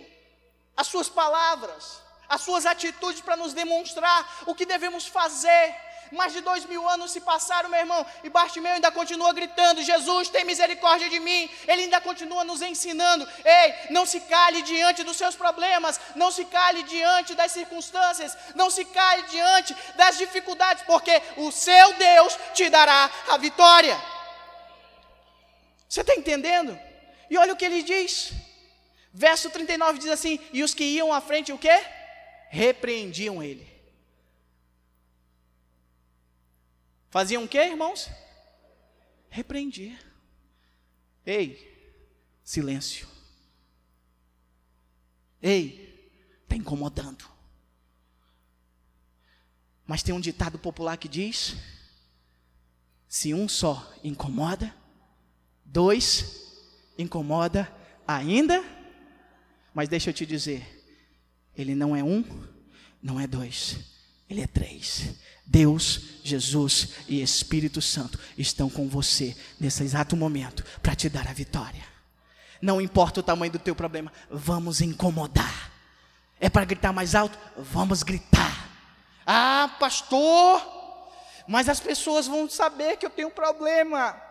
as 0.77 0.87
suas 0.87 1.09
palavras, 1.09 2.01
as 2.29 2.43
suas 2.43 2.67
atitudes 2.67 3.21
para 3.21 3.37
nos 3.37 3.53
demonstrar 3.53 4.45
o 4.47 4.55
que 4.55 4.65
devemos 4.65 5.09
fazer 5.09 5.75
mais 6.11 6.33
de 6.33 6.41
dois 6.41 6.65
mil 6.65 6.89
anos 6.89 7.13
se 7.13 7.21
passaram, 7.21 7.69
meu 7.69 7.79
irmão, 7.79 8.05
e 8.25 8.29
Bartimeu 8.29 8.73
ainda 8.73 8.91
continua 8.91 9.33
gritando: 9.33 9.83
Jesus, 9.83 10.29
tem 10.29 10.45
misericórdia 10.45 11.09
de 11.09 11.21
mim. 11.21 11.49
Ele 11.67 11.83
ainda 11.83 12.01
continua 12.01 12.45
nos 12.45 12.63
ensinando: 12.63 13.29
ei, 13.45 13.75
não 13.91 14.05
se 14.05 14.21
cale 14.21 14.63
diante 14.63 15.05
dos 15.05 15.17
seus 15.17 15.37
problemas, 15.37 16.01
não 16.17 16.31
se 16.31 16.45
cale 16.45 16.83
diante 16.83 17.35
das 17.35 17.53
circunstâncias, 17.53 18.37
não 18.55 18.71
se 18.71 18.85
cale 18.85 19.23
diante 19.23 19.77
das 19.97 20.19
dificuldades, 20.19 20.83
porque 20.85 21.23
o 21.37 21.51
seu 21.53 21.95
Deus 21.95 22.39
te 22.55 22.69
dará 22.69 23.11
a 23.29 23.37
vitória. 23.37 24.01
Você 25.89 26.01
está 26.03 26.15
entendendo? 26.15 26.79
E 27.29 27.39
olha 27.39 27.53
o 27.53 27.57
que 27.57 27.65
ele 27.65 27.83
diz. 27.83 28.33
Verso 29.13 29.51
39 29.51 29.99
diz 29.99 30.11
assim: 30.11 30.41
E 30.53 30.63
os 30.63 30.75
que 30.75 30.85
iam 30.85 31.13
à 31.13 31.21
frente, 31.21 31.53
o 31.53 31.59
que? 31.59 31.81
Repreendiam 32.49 33.43
ele. 33.43 33.70
Faziam 37.11 37.45
o 37.45 37.49
que, 37.49 37.59
irmãos? 37.59 38.09
Repreendia. 39.29 39.99
Ei, 41.27 41.99
silêncio. 42.43 43.07
Ei, 45.43 46.11
está 46.43 46.57
incomodando. 46.57 47.29
Mas 49.87 50.05
tem 50.05 50.15
um 50.15 50.21
ditado 50.21 50.59
popular 50.59 50.97
que 50.97 51.09
diz: 51.09 51.57
se 53.09 53.35
um 53.35 53.49
só 53.49 53.93
incomoda, 54.05 54.73
dois 55.65 56.41
incomoda 56.97 57.73
ainda. 58.07 58.63
Mas 59.75 59.89
deixa 59.89 60.11
eu 60.11 60.15
te 60.15 60.25
dizer, 60.25 60.85
ele 61.57 61.75
não 61.75 61.95
é 61.95 62.05
um, 62.05 62.25
não 63.03 63.19
é 63.19 63.27
dois, 63.27 63.79
ele 64.29 64.41
é 64.41 64.47
três. 64.47 65.17
Deus, 65.51 66.01
Jesus 66.23 66.91
e 67.09 67.21
Espírito 67.21 67.83
Santo 67.83 68.17
estão 68.39 68.71
com 68.71 68.89
você 68.89 69.37
nesse 69.59 69.83
exato 69.83 70.17
momento 70.17 70.65
para 70.81 70.95
te 70.95 71.09
dar 71.09 71.27
a 71.27 71.33
vitória. 71.33 71.85
Não 72.63 72.81
importa 72.81 73.19
o 73.19 73.23
tamanho 73.23 73.51
do 73.51 73.59
teu 73.59 73.75
problema, 73.75 74.13
vamos 74.31 74.81
incomodar. 74.81 75.73
É 76.39 76.49
para 76.49 76.65
gritar 76.65 76.93
mais 76.93 77.17
alto? 77.17 77.37
Vamos 77.57 78.05
gritar. 78.05 78.71
Ah, 79.27 79.77
pastor, 79.81 80.63
mas 81.49 81.69
as 81.69 81.81
pessoas 81.81 82.29
vão 82.29 82.49
saber 82.49 82.97
que 82.97 83.05
eu 83.05 83.11
tenho 83.11 83.27
um 83.27 83.33
problema. 83.33 84.23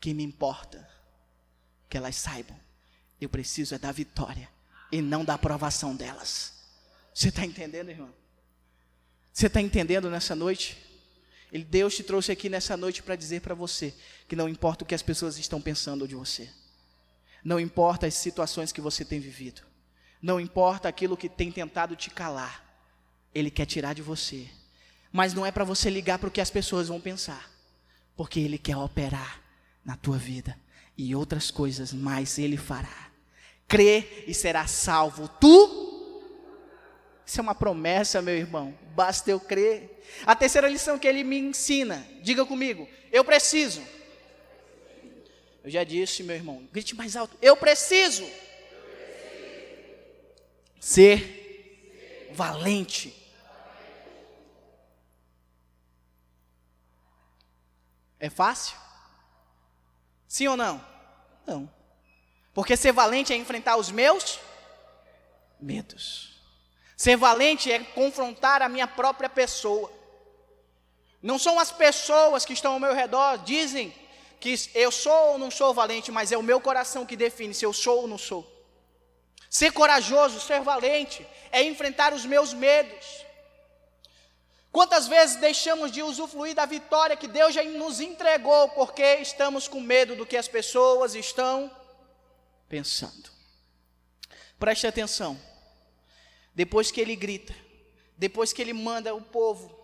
Que 0.00 0.12
me 0.12 0.24
importa? 0.24 0.88
Que 1.88 1.96
elas 1.96 2.16
saibam. 2.16 2.58
Eu 3.20 3.28
preciso 3.28 3.76
é 3.76 3.78
da 3.78 3.92
vitória 3.92 4.50
e 4.90 5.00
não 5.00 5.24
da 5.24 5.34
aprovação 5.34 5.94
delas. 5.94 6.52
Você 7.14 7.28
está 7.28 7.46
entendendo, 7.46 7.90
irmão? 7.90 8.23
Você 9.34 9.48
está 9.48 9.60
entendendo 9.60 10.08
nessa 10.08 10.36
noite? 10.36 10.78
Ele, 11.50 11.64
Deus 11.64 11.96
te 11.96 12.04
trouxe 12.04 12.30
aqui 12.30 12.48
nessa 12.48 12.76
noite 12.76 13.02
para 13.02 13.16
dizer 13.16 13.40
para 13.40 13.52
você 13.52 13.92
que 14.28 14.36
não 14.36 14.48
importa 14.48 14.84
o 14.84 14.86
que 14.86 14.94
as 14.94 15.02
pessoas 15.02 15.36
estão 15.38 15.60
pensando 15.60 16.06
de 16.06 16.14
você, 16.14 16.48
não 17.44 17.58
importa 17.58 18.06
as 18.06 18.14
situações 18.14 18.70
que 18.70 18.80
você 18.80 19.04
tem 19.04 19.18
vivido, 19.18 19.62
não 20.22 20.38
importa 20.38 20.88
aquilo 20.88 21.16
que 21.16 21.28
tem 21.28 21.50
tentado 21.50 21.96
te 21.96 22.10
calar, 22.10 22.64
Ele 23.34 23.50
quer 23.50 23.66
tirar 23.66 23.92
de 23.92 24.02
você, 24.02 24.48
mas 25.12 25.34
não 25.34 25.44
é 25.44 25.50
para 25.50 25.64
você 25.64 25.90
ligar 25.90 26.20
para 26.20 26.28
o 26.28 26.32
que 26.32 26.40
as 26.40 26.50
pessoas 26.50 26.86
vão 26.86 27.00
pensar, 27.00 27.50
porque 28.16 28.38
Ele 28.38 28.56
quer 28.56 28.76
operar 28.76 29.42
na 29.84 29.96
tua 29.96 30.16
vida 30.16 30.56
e 30.96 31.12
outras 31.12 31.50
coisas 31.50 31.92
mais 31.92 32.38
Ele 32.38 32.56
fará. 32.56 33.10
Crê 33.66 34.24
e 34.28 34.32
será 34.32 34.68
salvo 34.68 35.26
tu 35.26 35.73
isso 37.26 37.40
é 37.40 37.42
uma 37.42 37.54
promessa, 37.54 38.20
meu 38.20 38.36
irmão. 38.36 38.76
Basta 38.94 39.30
eu 39.30 39.40
crer. 39.40 40.02
A 40.26 40.36
terceira 40.36 40.68
lição 40.68 40.98
que 40.98 41.08
ele 41.08 41.24
me 41.24 41.38
ensina, 41.38 42.06
diga 42.20 42.44
comigo, 42.44 42.88
eu 43.10 43.24
preciso. 43.24 43.82
Eu 45.62 45.70
já 45.70 45.82
disse, 45.82 46.22
meu 46.22 46.36
irmão, 46.36 46.68
grite 46.70 46.94
mais 46.94 47.16
alto. 47.16 47.36
Eu 47.40 47.56
preciso, 47.56 48.28
ser 50.78 52.30
valente. 52.34 53.14
É 58.20 58.28
fácil? 58.28 58.76
Sim 60.28 60.48
ou 60.48 60.56
não? 60.56 60.84
Não. 61.46 61.72
Porque 62.52 62.76
ser 62.76 62.92
valente 62.92 63.32
é 63.32 63.36
enfrentar 63.36 63.76
os 63.76 63.90
meus 63.90 64.38
medos. 65.58 66.33
Ser 67.04 67.18
valente 67.18 67.70
é 67.70 67.80
confrontar 67.80 68.62
a 68.62 68.68
minha 68.74 68.86
própria 68.86 69.28
pessoa. 69.28 69.92
Não 71.20 71.38
são 71.38 71.60
as 71.60 71.70
pessoas 71.70 72.46
que 72.46 72.54
estão 72.54 72.72
ao 72.72 72.80
meu 72.80 72.94
redor, 72.94 73.36
dizem 73.44 73.94
que 74.40 74.54
eu 74.74 74.90
sou 74.90 75.32
ou 75.32 75.38
não 75.38 75.50
sou 75.50 75.74
valente, 75.74 76.10
mas 76.10 76.32
é 76.32 76.38
o 76.38 76.42
meu 76.42 76.58
coração 76.58 77.04
que 77.04 77.14
define 77.14 77.52
se 77.52 77.62
eu 77.62 77.74
sou 77.74 77.98
ou 77.98 78.08
não 78.08 78.16
sou. 78.16 78.42
Ser 79.50 79.70
corajoso, 79.72 80.40
ser 80.40 80.62
valente, 80.62 81.26
é 81.52 81.62
enfrentar 81.62 82.14
os 82.14 82.24
meus 82.24 82.54
medos. 82.54 83.06
Quantas 84.72 85.06
vezes 85.06 85.36
deixamos 85.36 85.92
de 85.92 86.02
usufruir 86.02 86.54
da 86.54 86.64
vitória 86.64 87.18
que 87.18 87.28
Deus 87.28 87.52
já 87.52 87.62
nos 87.64 88.00
entregou 88.00 88.70
porque 88.70 89.16
estamos 89.16 89.68
com 89.68 89.78
medo 89.78 90.16
do 90.16 90.24
que 90.24 90.38
as 90.38 90.48
pessoas 90.48 91.14
estão 91.14 91.70
pensando? 92.66 93.30
Preste 94.58 94.86
atenção. 94.86 95.38
Depois 96.54 96.90
que 96.90 97.00
ele 97.00 97.16
grita, 97.16 97.54
depois 98.16 98.52
que 98.52 98.62
ele 98.62 98.72
manda 98.72 99.14
o 99.14 99.20
povo, 99.20 99.74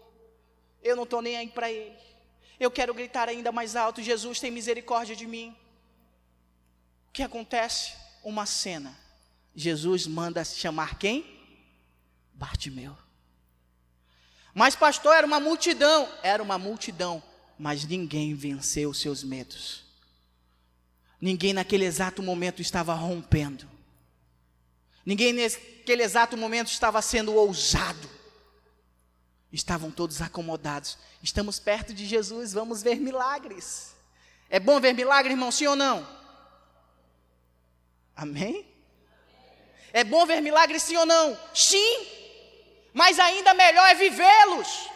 eu 0.83 0.95
não 0.95 1.03
estou 1.03 1.21
nem 1.21 1.37
aí 1.37 1.49
para 1.49 1.71
ele. 1.71 1.97
Eu 2.59 2.71
quero 2.71 2.95
gritar 2.95 3.29
ainda 3.29 3.51
mais 3.51 3.75
alto: 3.75 4.03
Jesus 4.03 4.39
tem 4.39 4.51
misericórdia 4.51 5.17
de 5.17 5.27
mim. 5.27 5.57
O 7.09 7.13
que 7.13 7.23
acontece? 7.23 7.93
Uma 8.23 8.47
cena. 8.47 8.97
Jesus 9.55 10.07
manda 10.07 10.45
chamar 10.45 10.99
quem? 10.99 11.39
Bartimeu. 12.35 12.97
Mas, 14.55 14.77
pastor, 14.77 15.15
era 15.15 15.27
uma 15.27 15.41
multidão. 15.41 16.09
Era 16.23 16.43
uma 16.43 16.59
multidão, 16.59 17.23
mas 17.59 17.85
ninguém 17.85 18.35
venceu 18.35 18.91
os 18.91 19.01
seus 19.01 19.25
medos. 19.25 19.85
Ninguém 21.21 21.53
naquele 21.53 21.85
exato 21.85 22.23
momento 22.23 22.63
estava 22.63 22.95
rompendo. 22.95 23.69
Ninguém 25.05 25.33
naquele 25.33 26.03
exato 26.03 26.37
momento 26.37 26.69
estava 26.69 27.01
sendo 27.03 27.35
ousado. 27.35 28.09
Estavam 29.53 29.91
todos 29.91 30.23
acomodados. 30.23 30.99
Estamos 31.23 31.59
perto 31.59 31.93
de 31.93 32.07
Jesus, 32.07 32.53
vamos 32.53 32.83
ver 32.83 32.97
milagres. 32.97 33.95
É 34.49 34.61
bom 34.61 34.81
ver 34.81 34.93
milagre, 34.93 35.33
irmão, 35.33 35.51
sim 35.51 35.67
ou 35.67 35.77
não? 35.77 36.07
Amém? 38.15 38.67
É 39.93 40.05
bom 40.05 40.25
ver 40.27 40.41
milagres, 40.41 40.83
sim 40.83 40.97
ou 40.97 41.07
não? 41.07 41.39
Sim. 41.55 42.07
Mas 42.93 43.19
ainda 43.19 43.55
melhor 43.55 43.89
é 43.91 43.95
vivê-los. 43.95 44.89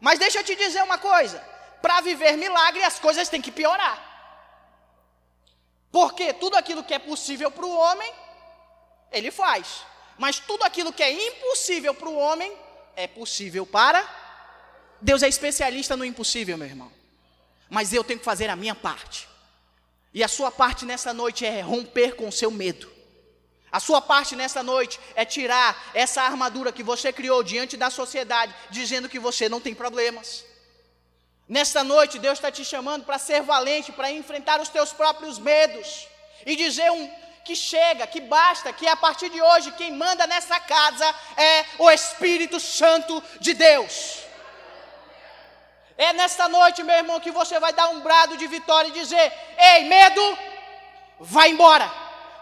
Mas 0.00 0.18
deixa 0.18 0.38
eu 0.38 0.44
te 0.44 0.54
dizer 0.54 0.82
uma 0.82 0.98
coisa: 0.98 1.38
para 1.82 2.00
viver 2.00 2.36
milagre, 2.36 2.82
as 2.84 2.98
coisas 2.98 3.28
têm 3.28 3.42
que 3.42 3.50
piorar. 3.50 4.06
Porque 5.90 6.32
tudo 6.34 6.56
aquilo 6.56 6.84
que 6.84 6.94
é 6.94 6.98
possível 6.98 7.50
para 7.50 7.66
o 7.66 7.76
homem, 7.76 8.12
ele 9.12 9.30
faz. 9.30 9.82
Mas 10.16 10.38
tudo 10.38 10.64
aquilo 10.64 10.92
que 10.92 11.02
é 11.02 11.28
impossível 11.28 11.94
para 11.94 12.08
o 12.08 12.16
homem 12.16 12.52
é 12.96 13.06
possível 13.06 13.64
para 13.64 14.06
Deus 15.00 15.22
é 15.22 15.28
especialista 15.28 15.96
no 15.96 16.04
impossível, 16.04 16.56
meu 16.58 16.66
irmão. 16.66 16.92
Mas 17.70 17.92
eu 17.92 18.02
tenho 18.02 18.18
que 18.18 18.24
fazer 18.24 18.50
a 18.50 18.56
minha 18.56 18.74
parte. 18.74 19.28
E 20.12 20.24
a 20.24 20.28
sua 20.28 20.50
parte 20.50 20.84
nessa 20.84 21.12
noite 21.12 21.46
é 21.46 21.60
romper 21.60 22.16
com 22.16 22.28
o 22.28 22.32
seu 22.32 22.50
medo. 22.50 22.90
A 23.70 23.78
sua 23.78 24.00
parte 24.00 24.34
nessa 24.34 24.62
noite 24.62 24.98
é 25.14 25.24
tirar 25.24 25.90
essa 25.94 26.22
armadura 26.22 26.72
que 26.72 26.82
você 26.82 27.12
criou 27.12 27.42
diante 27.42 27.76
da 27.76 27.90
sociedade, 27.90 28.54
dizendo 28.70 29.08
que 29.08 29.18
você 29.18 29.48
não 29.48 29.60
tem 29.60 29.74
problemas. 29.74 30.44
Nesta 31.46 31.84
noite, 31.84 32.18
Deus 32.18 32.38
está 32.38 32.50
te 32.50 32.64
chamando 32.64 33.04
para 33.04 33.18
ser 33.18 33.42
valente, 33.42 33.92
para 33.92 34.10
enfrentar 34.10 34.60
os 34.60 34.68
teus 34.68 34.92
próprios 34.92 35.38
medos 35.38 36.08
e 36.44 36.56
dizer 36.56 36.90
um, 36.90 37.10
que 37.44 37.56
chega, 37.56 38.06
que 38.06 38.20
basta, 38.20 38.72
que 38.72 38.86
a 38.86 38.96
partir 38.96 39.30
de 39.30 39.40
hoje 39.40 39.72
quem 39.72 39.92
manda 39.92 40.26
nessa 40.26 40.58
casa 40.60 41.14
é 41.36 41.64
o 41.78 41.90
Espírito 41.90 42.60
Santo 42.60 43.22
de 43.40 43.54
Deus. 43.54 44.18
É 45.96 46.12
nesta 46.12 46.48
noite, 46.48 46.82
meu 46.82 46.96
irmão, 46.96 47.18
que 47.18 47.30
você 47.30 47.58
vai 47.58 47.72
dar 47.72 47.88
um 47.88 48.00
brado 48.00 48.36
de 48.36 48.46
vitória 48.46 48.88
e 48.88 48.92
dizer: 48.92 49.32
Ei, 49.58 49.84
medo, 49.84 50.38
vai 51.18 51.50
embora, 51.50 51.90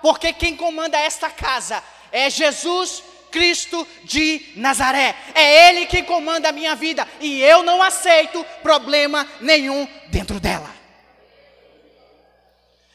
porque 0.03 0.33
quem 0.33 0.55
comanda 0.55 0.99
esta 0.99 1.31
casa 1.31 1.83
é 2.13 2.29
Jesus 2.29 3.03
Cristo 3.31 3.87
de 4.05 4.53
Nazaré. 4.57 5.15
É 5.35 5.69
Ele 5.69 5.87
que 5.87 6.03
comanda 6.03 6.49
a 6.49 6.53
minha 6.53 6.75
vida 6.75 7.07
e 7.21 7.41
eu 7.43 7.63
não 7.63 7.83
aceito 7.83 8.45
problema 8.63 9.27
nenhum 9.41 9.89
dentro 10.09 10.39
dela. 10.41 10.86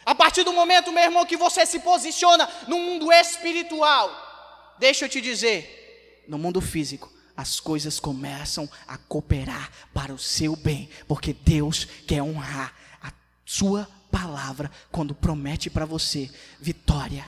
A 0.06 0.16
partir 0.16 0.44
do 0.44 0.54
momento, 0.54 0.92
meu 0.92 1.04
irmão, 1.04 1.26
que 1.26 1.38
você 1.38 1.66
se 1.66 1.80
posiciona 1.80 2.50
no 2.68 2.78
mundo 2.78 3.12
espiritual, 3.12 4.76
deixa 4.80 5.06
eu 5.06 5.10
te 5.10 5.22
dizer, 5.22 6.24
no 6.28 6.38
mundo 6.38 6.60
físico, 6.60 7.12
as 7.36 7.60
coisas 7.60 8.00
começam 8.00 8.70
a 8.88 8.98
cooperar 8.98 9.72
para 9.94 10.14
o 10.14 10.20
seu 10.20 10.56
bem, 10.56 10.90
porque 11.08 11.34
Deus 11.34 11.86
quer 12.08 12.22
honrar 12.22 12.74
a 13.02 13.12
sua 13.46 13.88
palavra 14.12 14.70
quando 14.92 15.16
promete 15.16 15.70
para 15.70 15.86
você 15.86 16.30
vitória. 16.60 17.28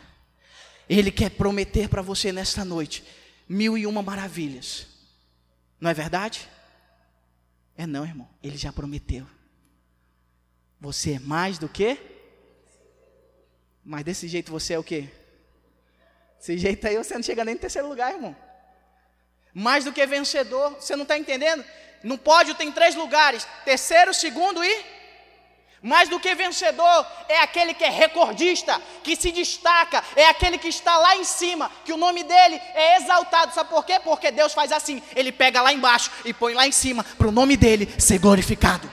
Ele 0.89 1.11
quer 1.11 1.29
prometer 1.29 1.87
para 1.87 2.01
você 2.01 2.31
nesta 2.31 2.65
noite 2.65 3.03
mil 3.47 3.77
e 3.77 3.85
uma 3.85 4.01
maravilhas. 4.01 4.87
Não 5.79 5.89
é 5.89 5.93
verdade? 5.93 6.47
É 7.77 7.85
não, 7.85 8.05
irmão. 8.05 8.29
Ele 8.41 8.57
já 8.57 8.71
prometeu. 8.71 9.27
Você 10.79 11.13
é 11.13 11.19
mais 11.19 11.57
do 11.57 11.69
que? 11.69 11.97
Mas 13.85 14.03
desse 14.03 14.27
jeito 14.27 14.51
você 14.51 14.73
é 14.73 14.79
o 14.79 14.83
quê? 14.83 15.09
Desse 16.37 16.57
jeito 16.57 16.87
aí 16.87 16.97
você 16.97 17.15
não 17.15 17.23
chega 17.23 17.43
nem 17.43 17.55
no 17.55 17.61
terceiro 17.61 17.87
lugar, 17.87 18.13
irmão. 18.13 18.35
Mais 19.53 19.83
do 19.85 19.91
que 19.91 20.05
vencedor. 20.05 20.75
Você 20.79 20.95
não 20.95 21.03
está 21.03 21.17
entendendo? 21.17 21.63
No 22.03 22.17
pódio 22.17 22.55
tem 22.55 22.71
três 22.71 22.95
lugares: 22.95 23.47
terceiro, 23.65 24.13
segundo 24.13 24.63
e 24.63 24.85
mais 25.83 26.07
do 26.07 26.17
que 26.17 26.33
vencedor 26.33 27.05
é 27.27 27.41
aquele 27.41 27.73
que 27.73 27.83
é 27.83 27.89
recordista, 27.89 28.81
que 29.03 29.17
se 29.17 29.33
destaca, 29.33 30.01
é 30.15 30.27
aquele 30.27 30.57
que 30.57 30.69
está 30.69 30.97
lá 30.97 31.17
em 31.17 31.25
cima, 31.25 31.69
que 31.83 31.91
o 31.91 31.97
nome 31.97 32.23
dele 32.23 32.55
é 32.73 32.95
exaltado. 32.95 33.53
Sabe 33.53 33.69
por 33.69 33.85
quê? 33.85 33.99
Porque 33.99 34.31
Deus 34.31 34.53
faz 34.53 34.71
assim: 34.71 35.03
ele 35.13 35.29
pega 35.29 35.61
lá 35.61 35.73
embaixo 35.73 36.09
e 36.23 36.33
põe 36.33 36.53
lá 36.53 36.65
em 36.65 36.71
cima, 36.71 37.03
para 37.03 37.27
o 37.27 37.31
nome 37.31 37.57
dele 37.57 37.93
ser 37.99 38.17
glorificado. 38.17 38.89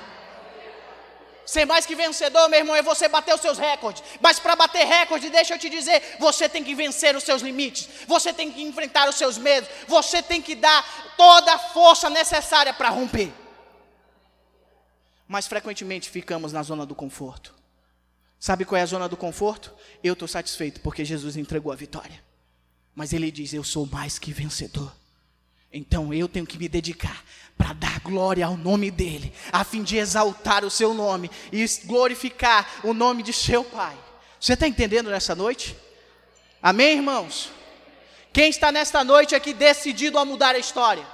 Ser 1.51 1.65
mais 1.65 1.85
que 1.85 1.95
vencedor, 1.95 2.49
meu 2.49 2.61
irmão, 2.61 2.77
é 2.77 2.83
você 2.83 3.09
bater 3.09 3.35
os 3.35 3.41
seus 3.41 3.59
recordes. 3.59 4.05
Mas 4.21 4.39
para 4.39 4.55
bater 4.55 4.87
recorde, 4.87 5.31
deixa 5.31 5.55
eu 5.55 5.59
te 5.59 5.69
dizer, 5.69 6.17
você 6.19 6.49
tem 6.49 6.63
que 6.63 6.75
vencer 6.75 7.17
os 7.17 7.25
seus 7.25 7.43
limites. 7.43 7.89
Você 8.07 8.33
tem 8.33 8.53
que 8.53 8.63
enfrentar 8.63 9.09
os 9.09 9.17
seus 9.17 9.37
medos. 9.37 9.69
Você 9.89 10.23
tem 10.23 10.41
que 10.41 10.55
dar 10.55 10.81
toda 11.17 11.55
a 11.55 11.59
força 11.59 12.09
necessária 12.09 12.73
para 12.73 12.91
romper 12.91 13.33
mas 15.31 15.47
frequentemente 15.47 16.11
ficamos 16.11 16.53
na 16.53 16.61
zona 16.61 16.85
do 16.85 16.93
conforto. 16.93 17.55
Sabe 18.37 18.65
qual 18.65 18.77
é 18.77 18.83
a 18.83 18.87
zona 18.87 19.09
do 19.09 19.17
conforto? 19.17 19.73
Eu 20.03 20.15
estou 20.15 20.27
satisfeito 20.27 20.81
porque 20.81 21.05
Jesus 21.05 21.37
entregou 21.37 21.71
a 21.71 21.77
vitória. 21.77 22.21
Mas 22.97 23.13
Ele 23.13 23.31
diz: 23.31 23.55
Eu 23.55 23.63
sou 23.63 23.87
mais 23.87 24.19
que 24.19 24.33
vencedor. 24.33 24.93
Então 25.73 26.13
eu 26.13 26.29
tenho 26.29 26.47
que 26.47 26.59
me 26.59 26.69
dedicar 26.69 27.25
para 27.57 27.73
dar 27.73 28.01
glória 28.01 28.45
ao 28.47 28.57
nome 28.57 28.91
dEle, 28.91 29.33
a 29.53 29.63
fim 29.65 29.83
de 29.83 29.97
exaltar 29.97 30.65
o 30.65 30.71
seu 30.71 30.95
nome 30.95 31.31
e 31.53 31.65
glorificar 31.85 32.67
o 32.83 32.93
nome 32.93 33.23
de 33.23 33.33
seu 33.33 33.63
Pai. 33.63 33.97
Você 34.41 34.55
está 34.55 34.67
entendendo 34.67 35.11
nessa 35.11 35.35
noite? 35.35 35.77
Amém, 36.63 36.97
irmãos? 36.97 37.51
Quem 38.33 38.49
está 38.49 38.73
nesta 38.73 39.05
noite 39.05 39.35
aqui 39.35 39.53
decidido 39.53 40.19
a 40.19 40.25
mudar 40.25 40.55
a 40.55 40.59
história? 40.59 41.07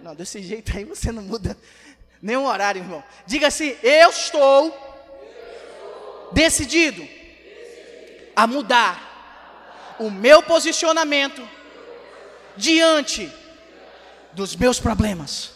Não, 0.00 0.14
desse 0.14 0.42
jeito 0.42 0.76
aí 0.76 0.84
você 0.84 1.10
não 1.10 1.22
muda 1.22 1.56
Nenhum 2.20 2.46
horário, 2.46 2.80
irmão. 2.80 3.04
Diga 3.26 3.48
assim: 3.48 3.76
Eu 3.82 4.10
estou 4.10 4.74
decidido 6.32 7.06
a 8.34 8.46
mudar 8.46 9.94
o 9.98 10.10
meu 10.10 10.42
posicionamento 10.42 11.46
diante 12.56 13.30
dos 14.32 14.54
meus 14.56 14.78
problemas. 14.78 15.52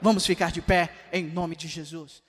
Vamos 0.00 0.26
ficar 0.26 0.52
de 0.52 0.60
pé 0.60 0.90
em 1.12 1.24
nome 1.24 1.56
de 1.56 1.68
Jesus. 1.68 2.25